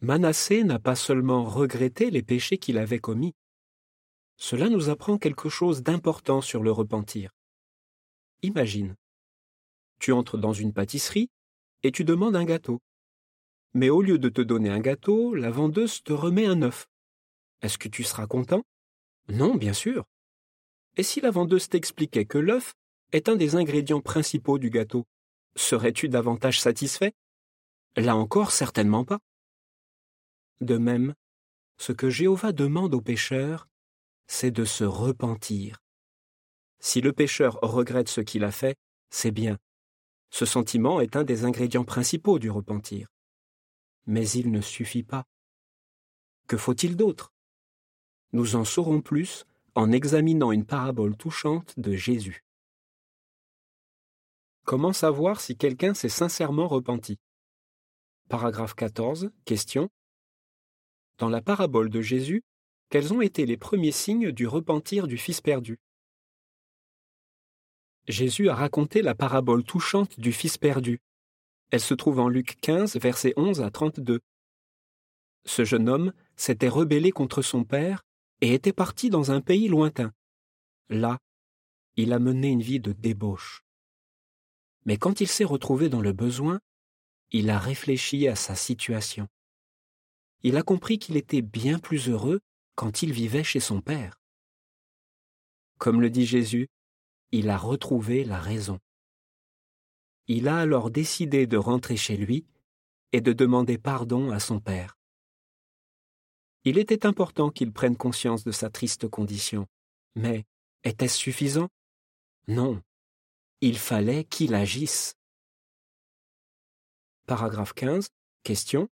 Manassé 0.00 0.64
n'a 0.64 0.78
pas 0.78 0.96
seulement 0.96 1.44
regretté 1.44 2.10
les 2.10 2.22
péchés 2.22 2.58
qu'il 2.58 2.78
avait 2.78 2.98
commis, 2.98 3.34
cela 4.42 4.68
nous 4.68 4.88
apprend 4.88 5.18
quelque 5.18 5.48
chose 5.48 5.84
d'important 5.84 6.40
sur 6.40 6.64
le 6.64 6.72
repentir. 6.72 7.30
Imagine. 8.42 8.96
Tu 10.00 10.10
entres 10.10 10.36
dans 10.36 10.52
une 10.52 10.72
pâtisserie 10.72 11.30
et 11.84 11.92
tu 11.92 12.02
demandes 12.02 12.34
un 12.34 12.44
gâteau. 12.44 12.80
Mais 13.72 13.88
au 13.88 14.02
lieu 14.02 14.18
de 14.18 14.28
te 14.28 14.40
donner 14.40 14.68
un 14.68 14.80
gâteau, 14.80 15.36
la 15.36 15.50
vendeuse 15.52 16.02
te 16.02 16.12
remet 16.12 16.46
un 16.46 16.62
œuf. 16.62 16.88
Est-ce 17.60 17.78
que 17.78 17.88
tu 17.88 18.02
seras 18.02 18.26
content? 18.26 18.64
Non, 19.28 19.54
bien 19.54 19.72
sûr. 19.72 20.04
Et 20.96 21.02
si 21.02 21.20
la 21.20 21.30
vendeuse 21.30 21.68
t'expliquait 21.68 22.26
que 22.26 22.38
l'œuf 22.38 22.74
est 23.12 23.28
un 23.28 23.36
des 23.36 23.56
ingrédients 23.56 24.00
principaux 24.00 24.58
du 24.58 24.70
gâteau, 24.70 25.06
serais-tu 25.56 26.08
davantage 26.08 26.60
satisfait? 26.60 27.12
Là 27.96 28.16
encore, 28.16 28.52
certainement 28.52 29.04
pas. 29.04 29.18
De 30.60 30.76
même, 30.76 31.14
ce 31.78 31.92
que 31.92 32.10
Jéhovah 32.10 32.52
demande 32.52 32.94
aux 32.94 33.00
pécheurs, 33.00 33.68
c'est 34.26 34.50
de 34.50 34.64
se 34.64 34.84
repentir. 34.84 35.78
Si 36.78 37.00
le 37.00 37.12
pécheur 37.12 37.58
regrette 37.62 38.08
ce 38.08 38.20
qu'il 38.20 38.44
a 38.44 38.50
fait, 38.50 38.76
c'est 39.10 39.30
bien. 39.30 39.58
Ce 40.30 40.46
sentiment 40.46 41.00
est 41.00 41.16
un 41.16 41.24
des 41.24 41.44
ingrédients 41.44 41.84
principaux 41.84 42.38
du 42.38 42.50
repentir. 42.50 43.08
Mais 44.06 44.28
il 44.30 44.50
ne 44.50 44.60
suffit 44.60 45.02
pas. 45.02 45.24
Que 46.48 46.56
faut-il 46.56 46.96
d'autre? 46.96 47.32
Nous 48.32 48.56
en 48.56 48.64
saurons 48.64 49.00
plus 49.00 49.44
en 49.74 49.90
examinant 49.90 50.52
une 50.52 50.66
parabole 50.66 51.16
touchante 51.16 51.78
de 51.78 51.94
Jésus. 51.94 52.44
Comment 54.64 54.92
savoir 54.92 55.40
si 55.40 55.56
quelqu'un 55.56 55.94
s'est 55.94 56.08
sincèrement 56.08 56.68
repenti? 56.68 57.18
Paragraphe 58.28 58.74
14. 58.74 59.30
Question. 59.44 59.88
Dans 61.18 61.28
la 61.28 61.42
parabole 61.42 61.90
de 61.90 62.00
Jésus, 62.00 62.42
quels 62.90 63.12
ont 63.12 63.22
été 63.22 63.46
les 63.46 63.56
premiers 63.56 63.92
signes 63.92 64.30
du 64.30 64.46
repentir 64.46 65.06
du 65.06 65.16
Fils 65.16 65.40
perdu? 65.40 65.78
Jésus 68.08 68.48
a 68.48 68.54
raconté 68.54 69.00
la 69.00 69.14
parabole 69.14 69.64
touchante 69.64 70.20
du 70.20 70.32
Fils 70.32 70.58
perdu. 70.58 71.00
Elle 71.70 71.80
se 71.80 71.94
trouve 71.94 72.20
en 72.20 72.28
Luc 72.28 72.58
15, 72.60 72.96
versets 72.96 73.32
11 73.36 73.62
à 73.62 73.70
32. 73.70 74.20
Ce 75.44 75.64
jeune 75.64 75.88
homme 75.88 76.12
s'était 76.36 76.68
rebellé 76.68 77.10
contre 77.10 77.42
son 77.42 77.64
père 77.64 78.04
et 78.42 78.54
était 78.54 78.72
parti 78.72 79.08
dans 79.08 79.30
un 79.30 79.40
pays 79.40 79.68
lointain. 79.68 80.12
Là, 80.90 81.18
il 81.96 82.12
a 82.12 82.18
mené 82.18 82.48
une 82.48 82.60
vie 82.60 82.80
de 82.80 82.92
débauche. 82.92 83.62
Mais 84.84 84.96
quand 84.96 85.20
il 85.20 85.28
s'est 85.28 85.44
retrouvé 85.44 85.88
dans 85.88 86.00
le 86.00 86.12
besoin, 86.12 86.60
il 87.30 87.50
a 87.50 87.58
réfléchi 87.58 88.26
à 88.26 88.34
sa 88.34 88.56
situation. 88.56 89.28
Il 90.42 90.56
a 90.56 90.62
compris 90.62 90.98
qu'il 90.98 91.16
était 91.16 91.40
bien 91.40 91.78
plus 91.78 92.08
heureux 92.08 92.40
quand 92.74 93.02
il 93.02 93.12
vivait 93.12 93.44
chez 93.44 93.60
son 93.60 93.80
Père. 93.80 94.20
Comme 95.78 96.00
le 96.00 96.10
dit 96.10 96.26
Jésus, 96.26 96.68
il 97.30 97.48
a 97.48 97.56
retrouvé 97.56 98.24
la 98.24 98.40
raison. 98.40 98.80
Il 100.26 100.48
a 100.48 100.58
alors 100.58 100.90
décidé 100.90 101.46
de 101.46 101.56
rentrer 101.56 101.96
chez 101.96 102.16
lui 102.16 102.44
et 103.12 103.20
de 103.20 103.32
demander 103.32 103.78
pardon 103.78 104.32
à 104.32 104.40
son 104.40 104.58
Père. 104.58 104.98
Il 106.64 106.78
était 106.78 107.06
important 107.06 107.50
qu'il 107.50 107.72
prenne 107.72 107.96
conscience 107.96 108.44
de 108.44 108.52
sa 108.52 108.70
triste 108.70 109.08
condition, 109.08 109.66
mais 110.14 110.44
était-ce 110.84 111.16
suffisant? 111.16 111.68
Non, 112.46 112.82
il 113.60 113.78
fallait 113.78 114.24
qu'il 114.24 114.54
agisse. 114.54 115.14
Paragraphe 117.26 117.72
15. 117.74 118.08
Question. 118.42 118.88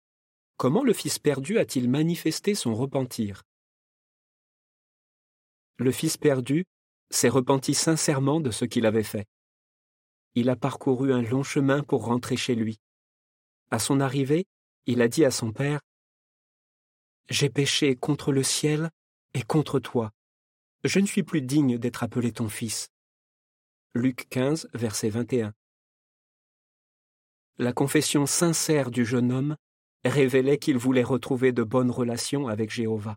Comment 0.57 0.85
le 0.85 0.93
Fils 0.93 1.19
perdu 1.19 1.59
a-t-il 1.59 1.91
manifesté 1.91 2.55
son 2.55 2.77
repentir? 2.77 3.43
Le 5.79 5.91
Fils 5.91 6.17
perdu 6.17 6.67
s'est 7.11 7.29
repenti 7.29 7.75
sincèrement 7.75 8.41
de 8.41 8.53
ce 8.53 8.65
qu'il 8.65 8.87
avait 8.87 9.03
fait. 9.03 9.27
Il 10.37 10.49
a 10.49 10.55
parcouru 10.55 11.13
un 11.13 11.23
long 11.23 11.43
chemin 11.43 11.83
pour 11.83 12.05
rentrer 12.05 12.37
chez 12.37 12.55
lui. 12.55 12.79
À 13.73 13.81
son 13.81 13.99
arrivée, 13.99 14.45
il 14.87 15.03
a 15.03 15.09
dit 15.09 15.25
à 15.25 15.33
son 15.33 15.53
père 15.53 15.81
J'ai 17.31 17.49
péché 17.49 17.95
contre 17.95 18.33
le 18.33 18.43
ciel 18.43 18.91
et 19.35 19.43
contre 19.43 19.79
toi. 19.79 20.11
Je 20.83 20.99
ne 20.99 21.07
suis 21.07 21.23
plus 21.23 21.43
digne 21.43 21.79
d'être 21.79 22.03
appelé 22.03 22.33
ton 22.33 22.49
fils. 22.49 22.89
Luc 23.95 24.27
15, 24.31 24.69
verset 24.75 25.11
21. 25.11 25.53
La 27.59 27.73
confession 27.73 28.27
sincère 28.27 28.91
du 28.91 29.05
jeune 29.05 29.31
homme 29.31 29.57
révélait 30.05 30.59
qu'il 30.59 30.77
voulait 30.77 31.05
retrouver 31.05 31.53
de 31.53 31.63
bonnes 31.63 31.93
relations 31.93 32.49
avec 32.49 32.71
Jéhovah. 32.71 33.17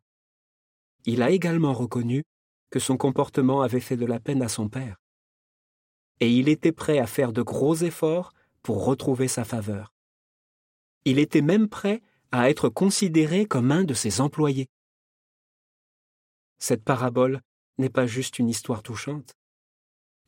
Il 1.05 1.23
a 1.23 1.31
également 1.31 1.73
reconnu 1.73 2.23
que 2.69 2.79
son 2.79 2.97
comportement 2.97 3.61
avait 3.61 3.79
fait 3.79 3.97
de 3.97 4.05
la 4.05 4.19
peine 4.19 4.43
à 4.43 4.49
son 4.49 4.69
père. 4.69 4.97
Et 6.19 6.29
il 6.29 6.49
était 6.49 6.71
prêt 6.71 6.99
à 6.99 7.07
faire 7.07 7.33
de 7.33 7.41
gros 7.41 7.75
efforts 7.77 8.31
pour 8.61 8.85
retrouver 8.85 9.27
sa 9.27 9.43
faveur. 9.43 9.91
Il 11.03 11.17
était 11.17 11.41
même 11.41 11.67
prêt 11.67 12.03
à 12.33 12.49
être 12.49 12.67
considéré 12.67 13.45
comme 13.45 13.71
un 13.71 13.83
de 13.83 13.93
ses 13.93 14.19
employés. 14.19 14.67
Cette 16.57 16.83
parabole 16.83 17.41
n'est 17.77 17.91
pas 17.91 18.07
juste 18.07 18.39
une 18.39 18.49
histoire 18.49 18.81
touchante. 18.81 19.35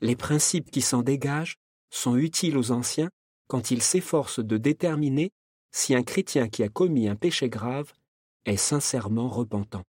Les 0.01 0.15
principes 0.15 0.69
qui 0.69 0.81
s'en 0.81 1.01
dégagent 1.01 1.57
sont 1.89 2.15
utiles 2.15 2.59
aux 2.59 2.69
anciens 2.69 3.09
quand 3.47 3.71
ils 3.71 3.81
s'efforcent 3.81 4.39
de 4.39 4.57
déterminer 4.57 5.31
si 5.71 5.95
un 5.95 6.03
chrétien 6.03 6.47
qui 6.47 6.61
a 6.61 6.69
commis 6.69 7.07
un 7.07 7.15
péché 7.15 7.49
grave 7.49 7.91
est 8.45 8.55
sincèrement 8.55 9.27
repentant. 9.27 9.83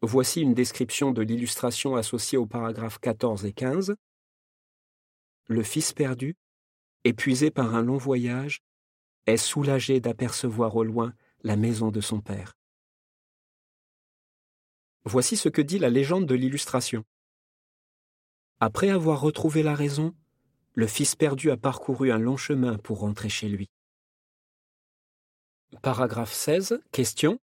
Voici 0.00 0.40
une 0.40 0.54
description 0.54 1.10
de 1.10 1.20
l'illustration 1.20 1.96
associée 1.96 2.38
aux 2.38 2.46
paragraphes 2.46 2.98
14 2.98 3.44
et 3.44 3.52
15. 3.52 3.94
Le 5.48 5.62
fils 5.62 5.92
perdu, 5.92 6.34
épuisé 7.04 7.50
par 7.50 7.74
un 7.74 7.82
long 7.82 7.98
voyage, 7.98 8.62
est 9.26 9.36
soulagé 9.36 10.00
d'apercevoir 10.00 10.76
au 10.76 10.84
loin 10.84 11.14
la 11.42 11.56
maison 11.56 11.90
de 11.90 12.00
son 12.00 12.20
père. 12.20 12.54
Voici 15.04 15.36
ce 15.36 15.48
que 15.48 15.62
dit 15.62 15.78
la 15.78 15.90
légende 15.90 16.26
de 16.26 16.34
l'illustration. 16.34 17.04
Après 18.60 18.88
avoir 18.88 19.20
retrouvé 19.20 19.62
la 19.62 19.74
raison, 19.74 20.14
le 20.72 20.86
fils 20.86 21.14
perdu 21.14 21.50
a 21.50 21.56
parcouru 21.56 22.10
un 22.10 22.18
long 22.18 22.36
chemin 22.36 22.78
pour 22.78 23.00
rentrer 23.00 23.28
chez 23.28 23.48
lui. 23.48 23.68
Paragraphe 25.82 26.32
16. 26.32 26.80
Question. 26.92 27.38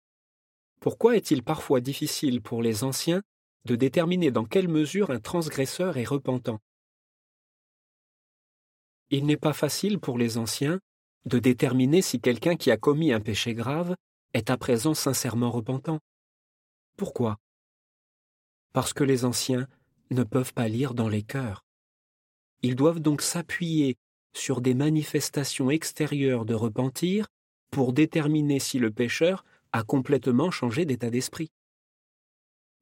Pourquoi 0.81 1.17
est-il 1.17 1.43
parfois 1.43 1.81
difficile 1.81 2.41
pour 2.41 2.62
les 2.62 2.85
anciens 2.85 3.23
de 3.64 3.75
déterminer 3.75 4.31
dans 4.31 4.45
quelle 4.45 4.69
mesure 4.69 5.11
un 5.11 5.19
transgresseur 5.19 5.97
est 5.97 6.05
repentant? 6.05 6.61
Il 9.11 9.27
n'est 9.27 9.37
pas 9.37 9.53
facile 9.53 9.99
pour 9.99 10.19
les 10.19 10.38
anciens 10.38 10.81
de 11.25 11.39
déterminer 11.39 12.03
si 12.03 12.21
quelqu'un 12.21 12.57
qui 12.57 12.71
a 12.71 12.77
commis 12.77 13.13
un 13.13 13.21
péché 13.21 13.55
grave 13.55 13.95
est 14.35 14.51
à 14.51 14.57
présent 14.57 14.95
sincèrement 14.95 15.51
repentant. 15.51 16.01
Pourquoi? 16.97 17.39
Parce 18.73 18.93
que 18.93 19.05
les 19.05 19.25
anciens 19.25 19.67
ne 20.11 20.25
peuvent 20.25 20.55
pas 20.55 20.69
lire 20.69 20.95
dans 20.95 21.09
les 21.09 21.23
cœurs. 21.23 21.65
Ils 22.63 22.77
doivent 22.77 23.01
donc 23.01 23.23
s'appuyer 23.23 23.97
sur 24.35 24.61
des 24.61 24.75
manifestations 24.75 25.71
extérieures 25.71 26.45
de 26.45 26.55
repentir 26.55 27.27
pour 27.71 27.93
déterminer 27.93 28.59
si 28.59 28.79
le 28.79 28.91
pécheur 28.91 29.45
a 29.73 29.83
complètement 29.83 30.51
changé 30.51 30.85
d'état 30.85 31.11
d'esprit. 31.11 31.51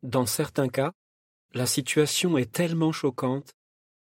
Dans 0.03 0.27
certains 0.27 0.69
cas, 0.69 0.93
la 1.53 1.67
situation 1.67 2.39
est 2.39 2.53
tellement 2.53 2.93
choquante 2.93 3.55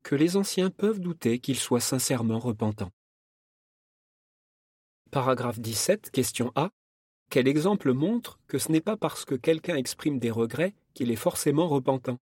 que 0.03 0.15
les 0.15 0.37
anciens 0.37 0.71
peuvent 0.71 1.01
douter 1.01 1.39
qu'il 1.39 1.59
soit 1.59 1.81
sincèrement 1.81 2.39
repentant. 2.39 2.91
Paragraphe 5.15 5.61
17, 5.61 6.11
question 6.11 6.51
A. 6.57 6.71
Quel 7.31 7.47
exemple 7.47 7.93
montre 7.93 8.41
que 8.49 8.59
ce 8.59 8.73
n'est 8.73 8.81
pas 8.81 8.97
parce 8.97 9.25
que 9.25 9.37
quelqu'un 9.37 9.77
exprime 9.77 10.19
des 10.19 10.33
regrets 10.33 10.75
qu'il 10.93 11.13
est 11.13 11.15
forcément 11.15 11.69
repentant? 11.69 12.19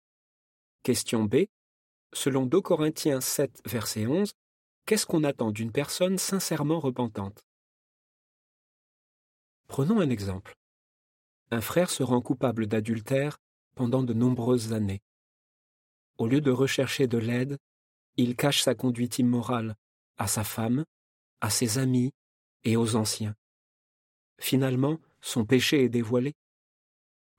Question 0.82 1.24
B. 1.24 1.46
Selon 2.12 2.44
2 2.44 2.60
Corinthiens 2.60 3.22
7, 3.22 3.62
verset 3.64 4.06
11, 4.06 4.32
qu'est-ce 4.84 5.06
qu'on 5.06 5.24
attend 5.24 5.52
d'une 5.52 5.72
personne 5.72 6.18
sincèrement 6.18 6.80
repentante? 6.80 7.40
Prenons 9.68 9.98
un 9.98 10.10
exemple. 10.10 10.54
Un 11.50 11.62
frère 11.62 11.88
se 11.88 12.02
rend 12.02 12.20
coupable 12.20 12.66
d'adultère 12.66 13.38
pendant 13.74 14.02
de 14.02 14.12
nombreuses 14.12 14.74
années. 14.74 15.00
Au 16.18 16.26
lieu 16.26 16.42
de 16.42 16.50
rechercher 16.50 17.06
de 17.06 17.16
l'aide, 17.16 17.56
il 18.18 18.36
cache 18.36 18.60
sa 18.60 18.74
conduite 18.74 19.18
immorale 19.18 19.76
à 20.18 20.26
sa 20.26 20.44
femme, 20.44 20.84
à 21.40 21.48
ses 21.48 21.78
amis 21.78 22.12
et 22.64 22.76
aux 22.76 22.96
anciens. 22.96 23.34
Finalement, 24.38 24.98
son 25.20 25.44
péché 25.44 25.84
est 25.84 25.88
dévoilé. 25.88 26.34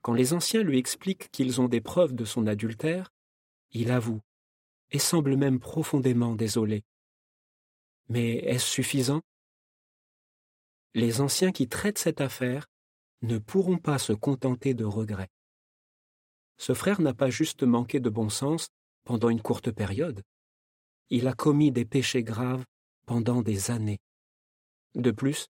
Quand 0.02 0.14
les 0.14 0.32
anciens 0.32 0.62
lui 0.62 0.78
expliquent 0.78 1.30
qu'ils 1.30 1.60
ont 1.60 1.68
des 1.68 1.80
preuves 1.80 2.14
de 2.14 2.24
son 2.24 2.46
adultère, 2.46 3.10
il 3.72 3.90
avoue 3.90 4.20
et 4.90 4.98
semble 4.98 5.36
même 5.36 5.60
profondément 5.60 6.34
désolé. 6.34 6.84
Mais 8.08 8.36
est-ce 8.36 8.66
suffisant? 8.66 9.22
Les 10.94 11.20
anciens 11.20 11.52
qui 11.52 11.68
traitent 11.68 11.98
cette 11.98 12.20
affaire 12.20 12.66
ne 13.22 13.38
pourront 13.38 13.78
pas 13.78 13.98
se 13.98 14.12
contenter 14.12 14.74
de 14.74 14.84
regrets. 14.84 15.30
Ce 16.58 16.74
frère 16.74 17.00
n'a 17.00 17.14
pas 17.14 17.30
juste 17.30 17.62
manqué 17.64 17.98
de 17.98 18.10
bon 18.10 18.28
sens 18.28 18.68
pendant 19.04 19.28
une 19.28 19.42
courte 19.42 19.70
période. 19.72 20.22
Il 21.10 21.26
a 21.26 21.32
commis 21.32 21.72
des 21.72 21.84
péchés 21.84 22.22
graves 22.22 22.64
pendant 23.06 23.42
des 23.42 23.70
années. 23.70 23.98
De 24.94 25.10
plus, 25.10 25.48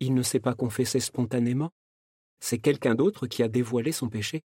il 0.00 0.14
ne 0.14 0.22
s'est 0.22 0.40
pas 0.40 0.54
confessé 0.54 1.00
spontanément. 1.00 1.70
C'est 2.40 2.58
quelqu'un 2.58 2.94
d'autre 2.94 3.26
qui 3.26 3.42
a 3.42 3.48
dévoilé 3.48 3.92
son 3.92 4.08
péché. 4.08 4.42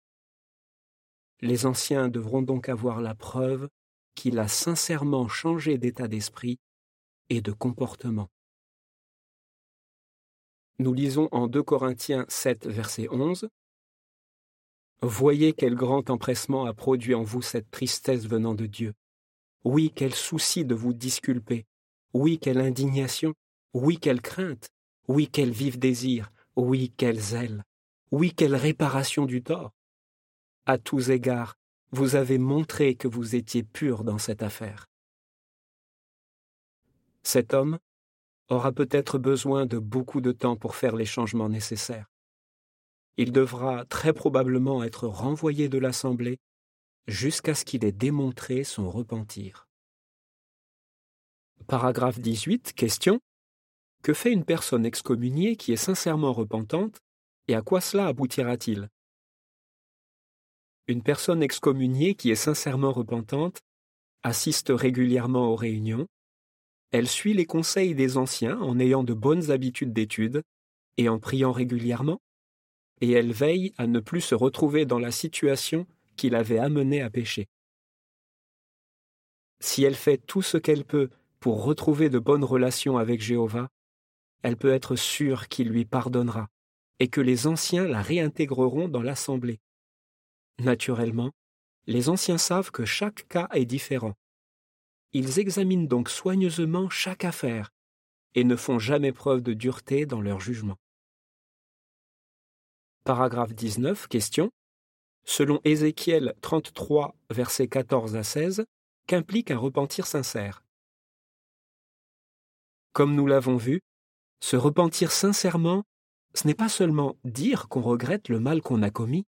Les 1.40 1.66
anciens 1.66 2.08
devront 2.08 2.42
donc 2.42 2.68
avoir 2.68 3.00
la 3.00 3.14
preuve 3.14 3.68
qu'il 4.14 4.38
a 4.38 4.48
sincèrement 4.48 5.28
changé 5.28 5.78
d'état 5.78 6.08
d'esprit 6.08 6.58
et 7.28 7.40
de 7.40 7.52
comportement. 7.52 8.28
Nous 10.78 10.94
lisons 10.94 11.28
en 11.32 11.46
2 11.46 11.62
Corinthiens 11.62 12.24
7, 12.28 12.66
verset 12.66 13.08
11. 13.10 13.48
Voyez 15.02 15.52
quel 15.52 15.74
grand 15.74 16.10
empressement 16.10 16.66
a 16.66 16.74
produit 16.74 17.14
en 17.14 17.22
vous 17.22 17.42
cette 17.42 17.70
tristesse 17.70 18.26
venant 18.26 18.54
de 18.54 18.66
Dieu. 18.66 18.94
Oui, 19.64 19.92
quel 19.94 20.14
souci 20.14 20.64
de 20.64 20.74
vous 20.74 20.92
disculper. 20.92 21.66
Oui, 22.12 22.38
quelle 22.38 22.60
indignation. 22.60 23.34
Oui, 23.72 23.98
quelle 23.98 24.20
crainte. 24.20 24.68
Oui, 25.08 25.28
quel 25.30 25.50
vif 25.50 25.78
désir. 25.78 26.30
Oui, 26.56 26.92
quel 26.96 27.20
zèle. 27.20 27.64
Oui, 28.10 28.32
quelle 28.34 28.56
réparation 28.56 29.26
du 29.26 29.42
tort. 29.42 29.70
À 30.66 30.78
tous 30.78 31.10
égards, 31.10 31.56
vous 31.92 32.16
avez 32.16 32.38
montré 32.38 32.94
que 32.94 33.08
vous 33.08 33.34
étiez 33.34 33.62
pur 33.62 34.04
dans 34.04 34.18
cette 34.18 34.42
affaire. 34.42 34.86
Cet 37.22 37.54
homme, 37.54 37.78
aura 38.48 38.72
peut-être 38.72 39.18
besoin 39.18 39.64
de 39.66 39.78
beaucoup 39.78 40.20
de 40.20 40.32
temps 40.32 40.56
pour 40.56 40.74
faire 40.74 40.96
les 40.96 41.06
changements 41.06 41.48
nécessaires. 41.48 42.06
il 43.16 43.32
devra 43.32 43.84
très 43.84 44.12
probablement 44.12 44.82
être 44.82 45.06
renvoyé 45.06 45.68
de 45.68 45.78
l'Assemblée 45.78 46.38
jusqu'à 47.06 47.54
ce 47.54 47.64
qu'il 47.64 47.84
ait 47.84 47.92
démontré 47.92 48.64
son 48.64 48.90
repentir. 48.90 49.68
Paragraphe 51.66 52.18
18. 52.18 52.72
Question. 52.72 53.20
Que 54.02 54.14
fait 54.14 54.32
une 54.32 54.44
personne 54.44 54.86
excommuniée 54.86 55.56
qui 55.56 55.72
est 55.72 55.76
sincèrement 55.76 56.32
repentante 56.32 56.98
et 57.48 57.54
à 57.54 57.62
quoi 57.62 57.80
cela 57.80 58.06
aboutira-t-il? 58.06 58.88
Une 60.86 61.02
personne 61.02 61.42
excommuniée 61.42 62.14
qui 62.14 62.30
est 62.30 62.34
sincèrement 62.36 62.92
repentante 62.92 63.60
assiste 64.22 64.72
régulièrement 64.74 65.48
aux 65.48 65.56
réunions, 65.56 66.06
elle 66.92 67.08
suit 67.08 67.34
les 67.34 67.46
conseils 67.46 67.94
des 67.94 68.16
anciens 68.16 68.58
en 68.60 68.78
ayant 68.80 69.04
de 69.04 69.14
bonnes 69.14 69.50
habitudes 69.50 69.92
d'étude 69.92 70.42
et 70.96 71.08
en 71.08 71.18
priant 71.18 71.52
régulièrement, 71.52 72.20
et 73.00 73.12
elle 73.12 73.32
veille 73.32 73.72
à 73.78 73.86
ne 73.86 74.00
plus 74.00 74.20
se 74.20 74.34
retrouver 74.34 74.86
dans 74.86 74.98
la 74.98 75.10
situation 75.10 75.86
qui 76.16 76.30
l'avait 76.30 76.58
amenée 76.58 77.02
à 77.02 77.10
pécher. 77.10 77.46
Si 79.60 79.84
elle 79.84 79.94
fait 79.94 80.18
tout 80.18 80.42
ce 80.42 80.56
qu'elle 80.56 80.84
peut 80.84 81.10
pour 81.38 81.62
retrouver 81.64 82.10
de 82.10 82.18
bonnes 82.18 82.44
relations 82.44 82.96
avec 82.98 83.20
Jéhovah, 83.20 83.68
elle 84.42 84.56
peut 84.56 84.72
être 84.72 84.96
sûre 84.96 85.48
qu'il 85.48 85.68
lui 85.68 85.84
pardonnera 85.84 86.48
et 86.98 87.08
que 87.08 87.20
les 87.20 87.46
anciens 87.46 87.86
la 87.86 88.02
réintégreront 88.02 88.88
dans 88.88 89.02
l'assemblée. 89.02 89.60
Naturellement, 90.58 91.30
les 91.86 92.08
anciens 92.08 92.38
savent 92.38 92.70
que 92.70 92.84
chaque 92.84 93.26
cas 93.28 93.48
est 93.52 93.64
différent. 93.64 94.14
Ils 95.12 95.38
examinent 95.38 95.88
donc 95.88 96.08
soigneusement 96.08 96.88
chaque 96.90 97.24
affaire 97.24 97.70
et 98.34 98.44
ne 98.44 98.56
font 98.56 98.78
jamais 98.78 99.12
preuve 99.12 99.42
de 99.42 99.54
dureté 99.54 100.06
dans 100.06 100.20
leur 100.20 100.40
jugement. 100.40 100.76
Paragraphe 103.04 103.54
19. 103.54 104.06
Question. 104.08 104.50
Selon 105.24 105.60
Ézéchiel 105.64 106.34
33, 106.42 107.16
versets 107.30 107.68
14 107.68 108.14
à 108.16 108.22
16, 108.22 108.64
qu'implique 109.06 109.50
un 109.50 109.58
repentir 109.58 110.06
sincère? 110.06 110.62
Comme 112.92 113.14
nous 113.14 113.26
l'avons 113.26 113.56
vu, 113.56 113.80
se 114.40 114.56
repentir 114.56 115.12
sincèrement, 115.12 115.84
ce 116.34 116.46
n'est 116.46 116.54
pas 116.54 116.68
seulement 116.68 117.16
dire 117.24 117.68
qu'on 117.68 117.82
regrette 117.82 118.28
le 118.28 118.40
mal 118.40 118.62
qu'on 118.62 118.82
a 118.82 118.90
commis, 118.90 119.26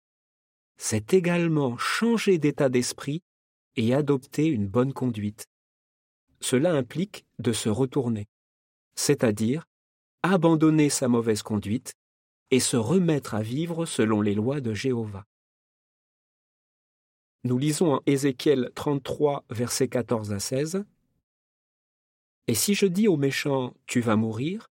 c'est 0.78 1.14
également 1.14 1.78
changer 1.78 2.38
d'état 2.38 2.70
d'esprit 2.70 3.22
et 3.76 3.94
adopter 3.94 4.48
une 4.48 4.68
bonne 4.68 4.94
conduite. 4.94 5.48
Cela 6.42 6.74
implique 6.74 7.26
de 7.40 7.52
se 7.52 7.70
retourner, 7.70 8.28
c'est-à-dire 8.96 9.66
abandonner 10.24 10.90
sa 10.90 11.08
mauvaise 11.08 11.44
conduite 11.44 11.94
et 12.52 12.60
se 12.60 12.78
remettre 12.78 13.36
à 13.36 13.42
vivre 13.42 13.86
selon 13.86 14.22
les 14.22 14.34
lois 14.34 14.62
de 14.62 14.74
Jéhovah. 14.74 15.26
Nous 17.44 17.58
lisons 17.58 17.96
en 17.96 18.02
Ézéchiel 18.06 18.72
33, 18.76 19.46
versets 19.50 19.88
14 19.88 20.34
à 20.34 20.40
16. 20.40 20.84
Et 22.48 22.54
si 22.54 22.74
je 22.74 22.86
dis 22.86 23.08
au 23.08 23.16
méchant 23.16 23.74
Tu 23.86 24.02
vas 24.02 24.18
mourir, 24.18 24.69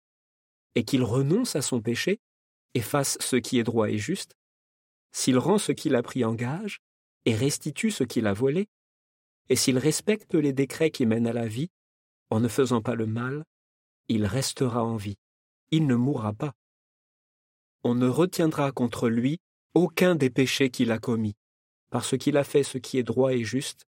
et 0.76 0.84
qu'il 0.84 1.02
renonce 1.02 1.56
à 1.56 1.62
son 1.62 1.80
péché, 1.80 2.20
et 2.74 2.82
fasse 2.82 3.16
ce 3.20 3.36
qui 3.36 3.58
est 3.58 3.64
droit 3.64 3.88
et 3.88 3.98
juste, 3.98 4.36
s'il 5.10 5.38
rend 5.38 5.56
ce 5.56 5.72
qu'il 5.72 5.96
a 5.96 6.02
pris 6.02 6.24
en 6.24 6.34
gage, 6.34 6.80
et 7.24 7.34
restitue 7.34 7.90
ce 7.90 8.04
qu'il 8.04 8.26
a 8.26 8.34
volé, 8.34 8.68
et 9.48 9.56
s'il 9.56 9.78
respecte 9.78 10.34
les 10.34 10.52
décrets 10.52 10.90
qui 10.90 11.06
mènent 11.06 11.26
à 11.26 11.32
la 11.32 11.48
vie, 11.48 11.70
en 12.30 12.40
ne 12.40 12.48
faisant 12.48 12.82
pas 12.82 12.94
le 12.94 13.06
mal, 13.06 13.44
il 14.08 14.26
restera 14.26 14.84
en 14.84 14.96
vie, 14.96 15.16
il 15.70 15.86
ne 15.86 15.94
mourra 15.94 16.34
pas. 16.34 16.52
On 17.82 17.94
ne 17.94 18.06
retiendra 18.06 18.70
contre 18.70 19.08
lui 19.08 19.38
aucun 19.72 20.14
des 20.14 20.30
péchés 20.30 20.70
qu'il 20.70 20.92
a 20.92 20.98
commis, 20.98 21.36
parce 21.90 22.18
qu'il 22.18 22.36
a 22.36 22.44
fait 22.44 22.62
ce 22.62 22.76
qui 22.76 22.98
est 22.98 23.02
droit 23.02 23.32
et 23.32 23.44
juste, 23.44 23.86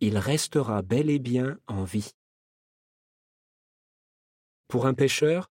il 0.00 0.16
restera 0.16 0.80
bel 0.80 1.10
et 1.10 1.18
bien 1.18 1.58
en 1.66 1.84
vie. 1.84 2.12
Pour 4.68 4.86
un 4.86 4.94
pécheur, 4.94 5.51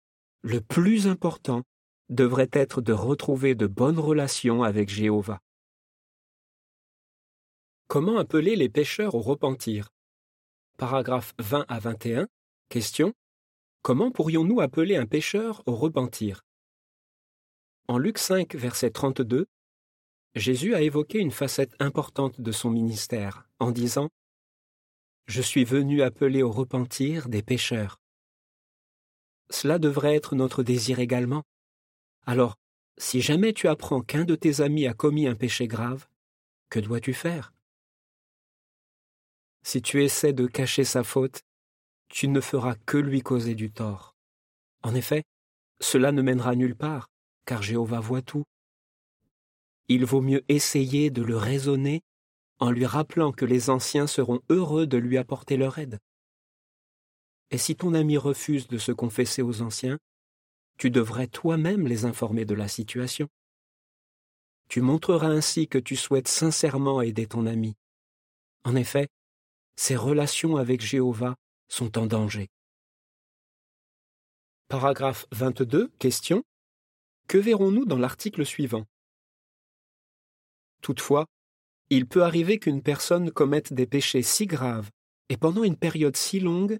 le 0.42 0.60
plus 0.60 1.06
important 1.06 1.62
devrait 2.08 2.50
être 2.52 2.80
de 2.80 2.92
retrouver 2.92 3.54
de 3.54 3.68
bonnes 3.68 3.98
relations 3.98 4.64
avec 4.64 4.88
Jéhovah. 4.88 5.40
Comment 7.86 8.18
appeler 8.18 8.56
les 8.56 8.68
pécheurs 8.68 9.14
au 9.14 9.20
repentir? 9.20 9.90
Paragraphe 10.78 11.32
20 11.38 11.64
à 11.68 11.78
21. 11.78 12.26
Question. 12.68 13.12
Comment 13.82 14.10
pourrions-nous 14.10 14.60
appeler 14.60 14.96
un 14.96 15.06
pécheur 15.06 15.62
au 15.66 15.76
repentir? 15.76 16.42
En 17.86 17.98
Luc 17.98 18.18
5, 18.18 18.54
verset 18.56 18.90
32, 18.90 19.46
Jésus 20.34 20.74
a 20.74 20.82
évoqué 20.82 21.18
une 21.18 21.30
facette 21.30 21.74
importante 21.78 22.40
de 22.40 22.52
son 22.52 22.70
ministère 22.70 23.48
en 23.60 23.70
disant 23.70 24.08
Je 25.26 25.42
suis 25.42 25.64
venu 25.64 26.02
appeler 26.02 26.42
au 26.42 26.50
repentir 26.50 27.28
des 27.28 27.42
pécheurs. 27.42 28.01
Cela 29.52 29.78
devrait 29.78 30.14
être 30.14 30.34
notre 30.34 30.62
désir 30.62 30.98
également. 30.98 31.42
Alors, 32.26 32.56
si 32.96 33.20
jamais 33.20 33.52
tu 33.52 33.68
apprends 33.68 34.00
qu'un 34.00 34.24
de 34.24 34.34
tes 34.34 34.60
amis 34.60 34.86
a 34.86 34.94
commis 34.94 35.26
un 35.26 35.34
péché 35.34 35.66
grave, 35.66 36.08
que 36.70 36.80
dois-tu 36.80 37.12
faire? 37.12 37.52
Si 39.62 39.82
tu 39.82 40.02
essaies 40.02 40.32
de 40.32 40.46
cacher 40.46 40.84
sa 40.84 41.04
faute, 41.04 41.42
tu 42.08 42.28
ne 42.28 42.40
feras 42.40 42.74
que 42.86 42.98
lui 42.98 43.20
causer 43.20 43.54
du 43.54 43.70
tort. 43.70 44.16
En 44.82 44.94
effet, 44.94 45.22
cela 45.80 46.12
ne 46.12 46.22
mènera 46.22 46.54
nulle 46.54 46.76
part 46.76 47.08
car 47.44 47.62
Jéhovah 47.62 48.00
voit 48.00 48.22
tout. 48.22 48.44
Il 49.88 50.04
vaut 50.04 50.20
mieux 50.20 50.44
essayer 50.48 51.10
de 51.10 51.22
le 51.22 51.36
raisonner 51.36 52.02
en 52.58 52.70
lui 52.70 52.86
rappelant 52.86 53.32
que 53.32 53.44
les 53.44 53.70
anciens 53.70 54.06
seront 54.06 54.40
heureux 54.48 54.86
de 54.86 54.96
lui 54.96 55.18
apporter 55.18 55.56
leur 55.56 55.78
aide. 55.78 55.98
Et 57.52 57.58
si 57.58 57.76
ton 57.76 57.92
ami 57.92 58.16
refuse 58.16 58.66
de 58.66 58.78
se 58.78 58.92
confesser 58.92 59.42
aux 59.42 59.60
anciens, 59.60 59.98
tu 60.78 60.90
devrais 60.90 61.26
toi-même 61.26 61.86
les 61.86 62.06
informer 62.06 62.46
de 62.46 62.54
la 62.54 62.66
situation. 62.66 63.28
Tu 64.70 64.80
montreras 64.80 65.28
ainsi 65.28 65.68
que 65.68 65.76
tu 65.76 65.94
souhaites 65.94 66.28
sincèrement 66.28 67.02
aider 67.02 67.26
ton 67.26 67.44
ami. 67.44 67.76
En 68.64 68.74
effet, 68.74 69.06
ses 69.76 69.96
relations 69.96 70.56
avec 70.56 70.80
Jéhovah 70.80 71.36
sont 71.68 71.98
en 71.98 72.06
danger. 72.06 72.48
Paragraphe 74.68 75.26
22. 75.32 75.92
Question. 75.98 76.42
Que 77.28 77.36
verrons-nous 77.36 77.84
dans 77.84 77.98
l'article 77.98 78.46
suivant? 78.46 78.86
Toutefois, 80.80 81.26
il 81.90 82.06
peut 82.06 82.22
arriver 82.22 82.58
qu'une 82.58 82.82
personne 82.82 83.30
commette 83.30 83.74
des 83.74 83.86
péchés 83.86 84.22
si 84.22 84.46
graves 84.46 84.88
et 85.28 85.36
pendant 85.36 85.64
une 85.64 85.76
période 85.76 86.16
si 86.16 86.40
longue 86.40 86.78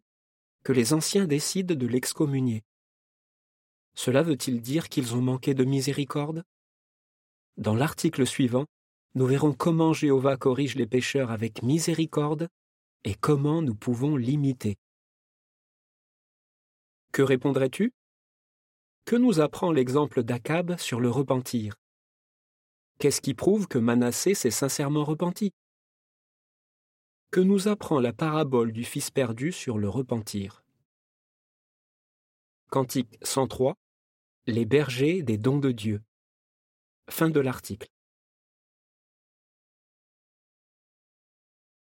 que 0.65 0.73
les 0.73 0.93
anciens 0.93 1.27
décident 1.27 1.75
de 1.75 1.87
l'excommunier. 1.87 2.63
Cela 3.95 4.23
veut-il 4.23 4.61
dire 4.61 4.89
qu'ils 4.89 5.15
ont 5.15 5.23
manqué 5.23 5.55
de 5.55 5.65
miséricorde? 5.65 6.45
Dans 7.57 7.75
l'article 7.75 8.27
suivant, 8.27 8.67
nous 9.15 9.27
verrons 9.27 9.53
comment 9.53 9.93
Jéhovah 9.93 10.37
corrige 10.37 10.75
les 10.77 10.87
pécheurs 10.87 11.31
avec 11.31 11.63
miséricorde 11.63 12.49
et 13.05 13.15
comment 13.15 13.61
nous 13.61 13.75
pouvons 13.75 14.17
l'imiter. 14.17 14.77
Que 17.13 17.23
répondrais-tu? 17.23 17.93
Que 19.05 19.17
nous 19.17 19.41
apprend 19.41 19.73
l'exemple 19.73 20.23
d'Akab 20.23 20.79
sur 20.79 21.01
le 21.01 21.11
repentir? 21.11 21.75
Qu'est-ce 22.99 23.21
qui 23.21 23.35
prouve 23.35 23.67
que 23.67 23.79
Manassé 23.79 24.35
s'est 24.35 24.51
sincèrement 24.51 25.05
repenti? 25.05 25.53
Que 27.33 27.41
nous 27.41 27.67
apprend 27.67 27.99
la 27.99 28.13
parabole 28.13 28.73
du 28.73 28.85
Fils 28.85 29.11
perdu 29.11 29.53
sur 29.53 29.79
le 29.79 29.89
repentir 29.89 30.63
Cantique 32.69 33.17
103 33.23 33.75
Les 34.47 34.67
bergers 34.67 35.23
des 35.23 35.39
dons 35.39 35.57
de 35.57 35.73
Dieu. 35.73 36.03
Fin 37.09 37.31
de 37.31 37.41
l'article. 37.41 37.89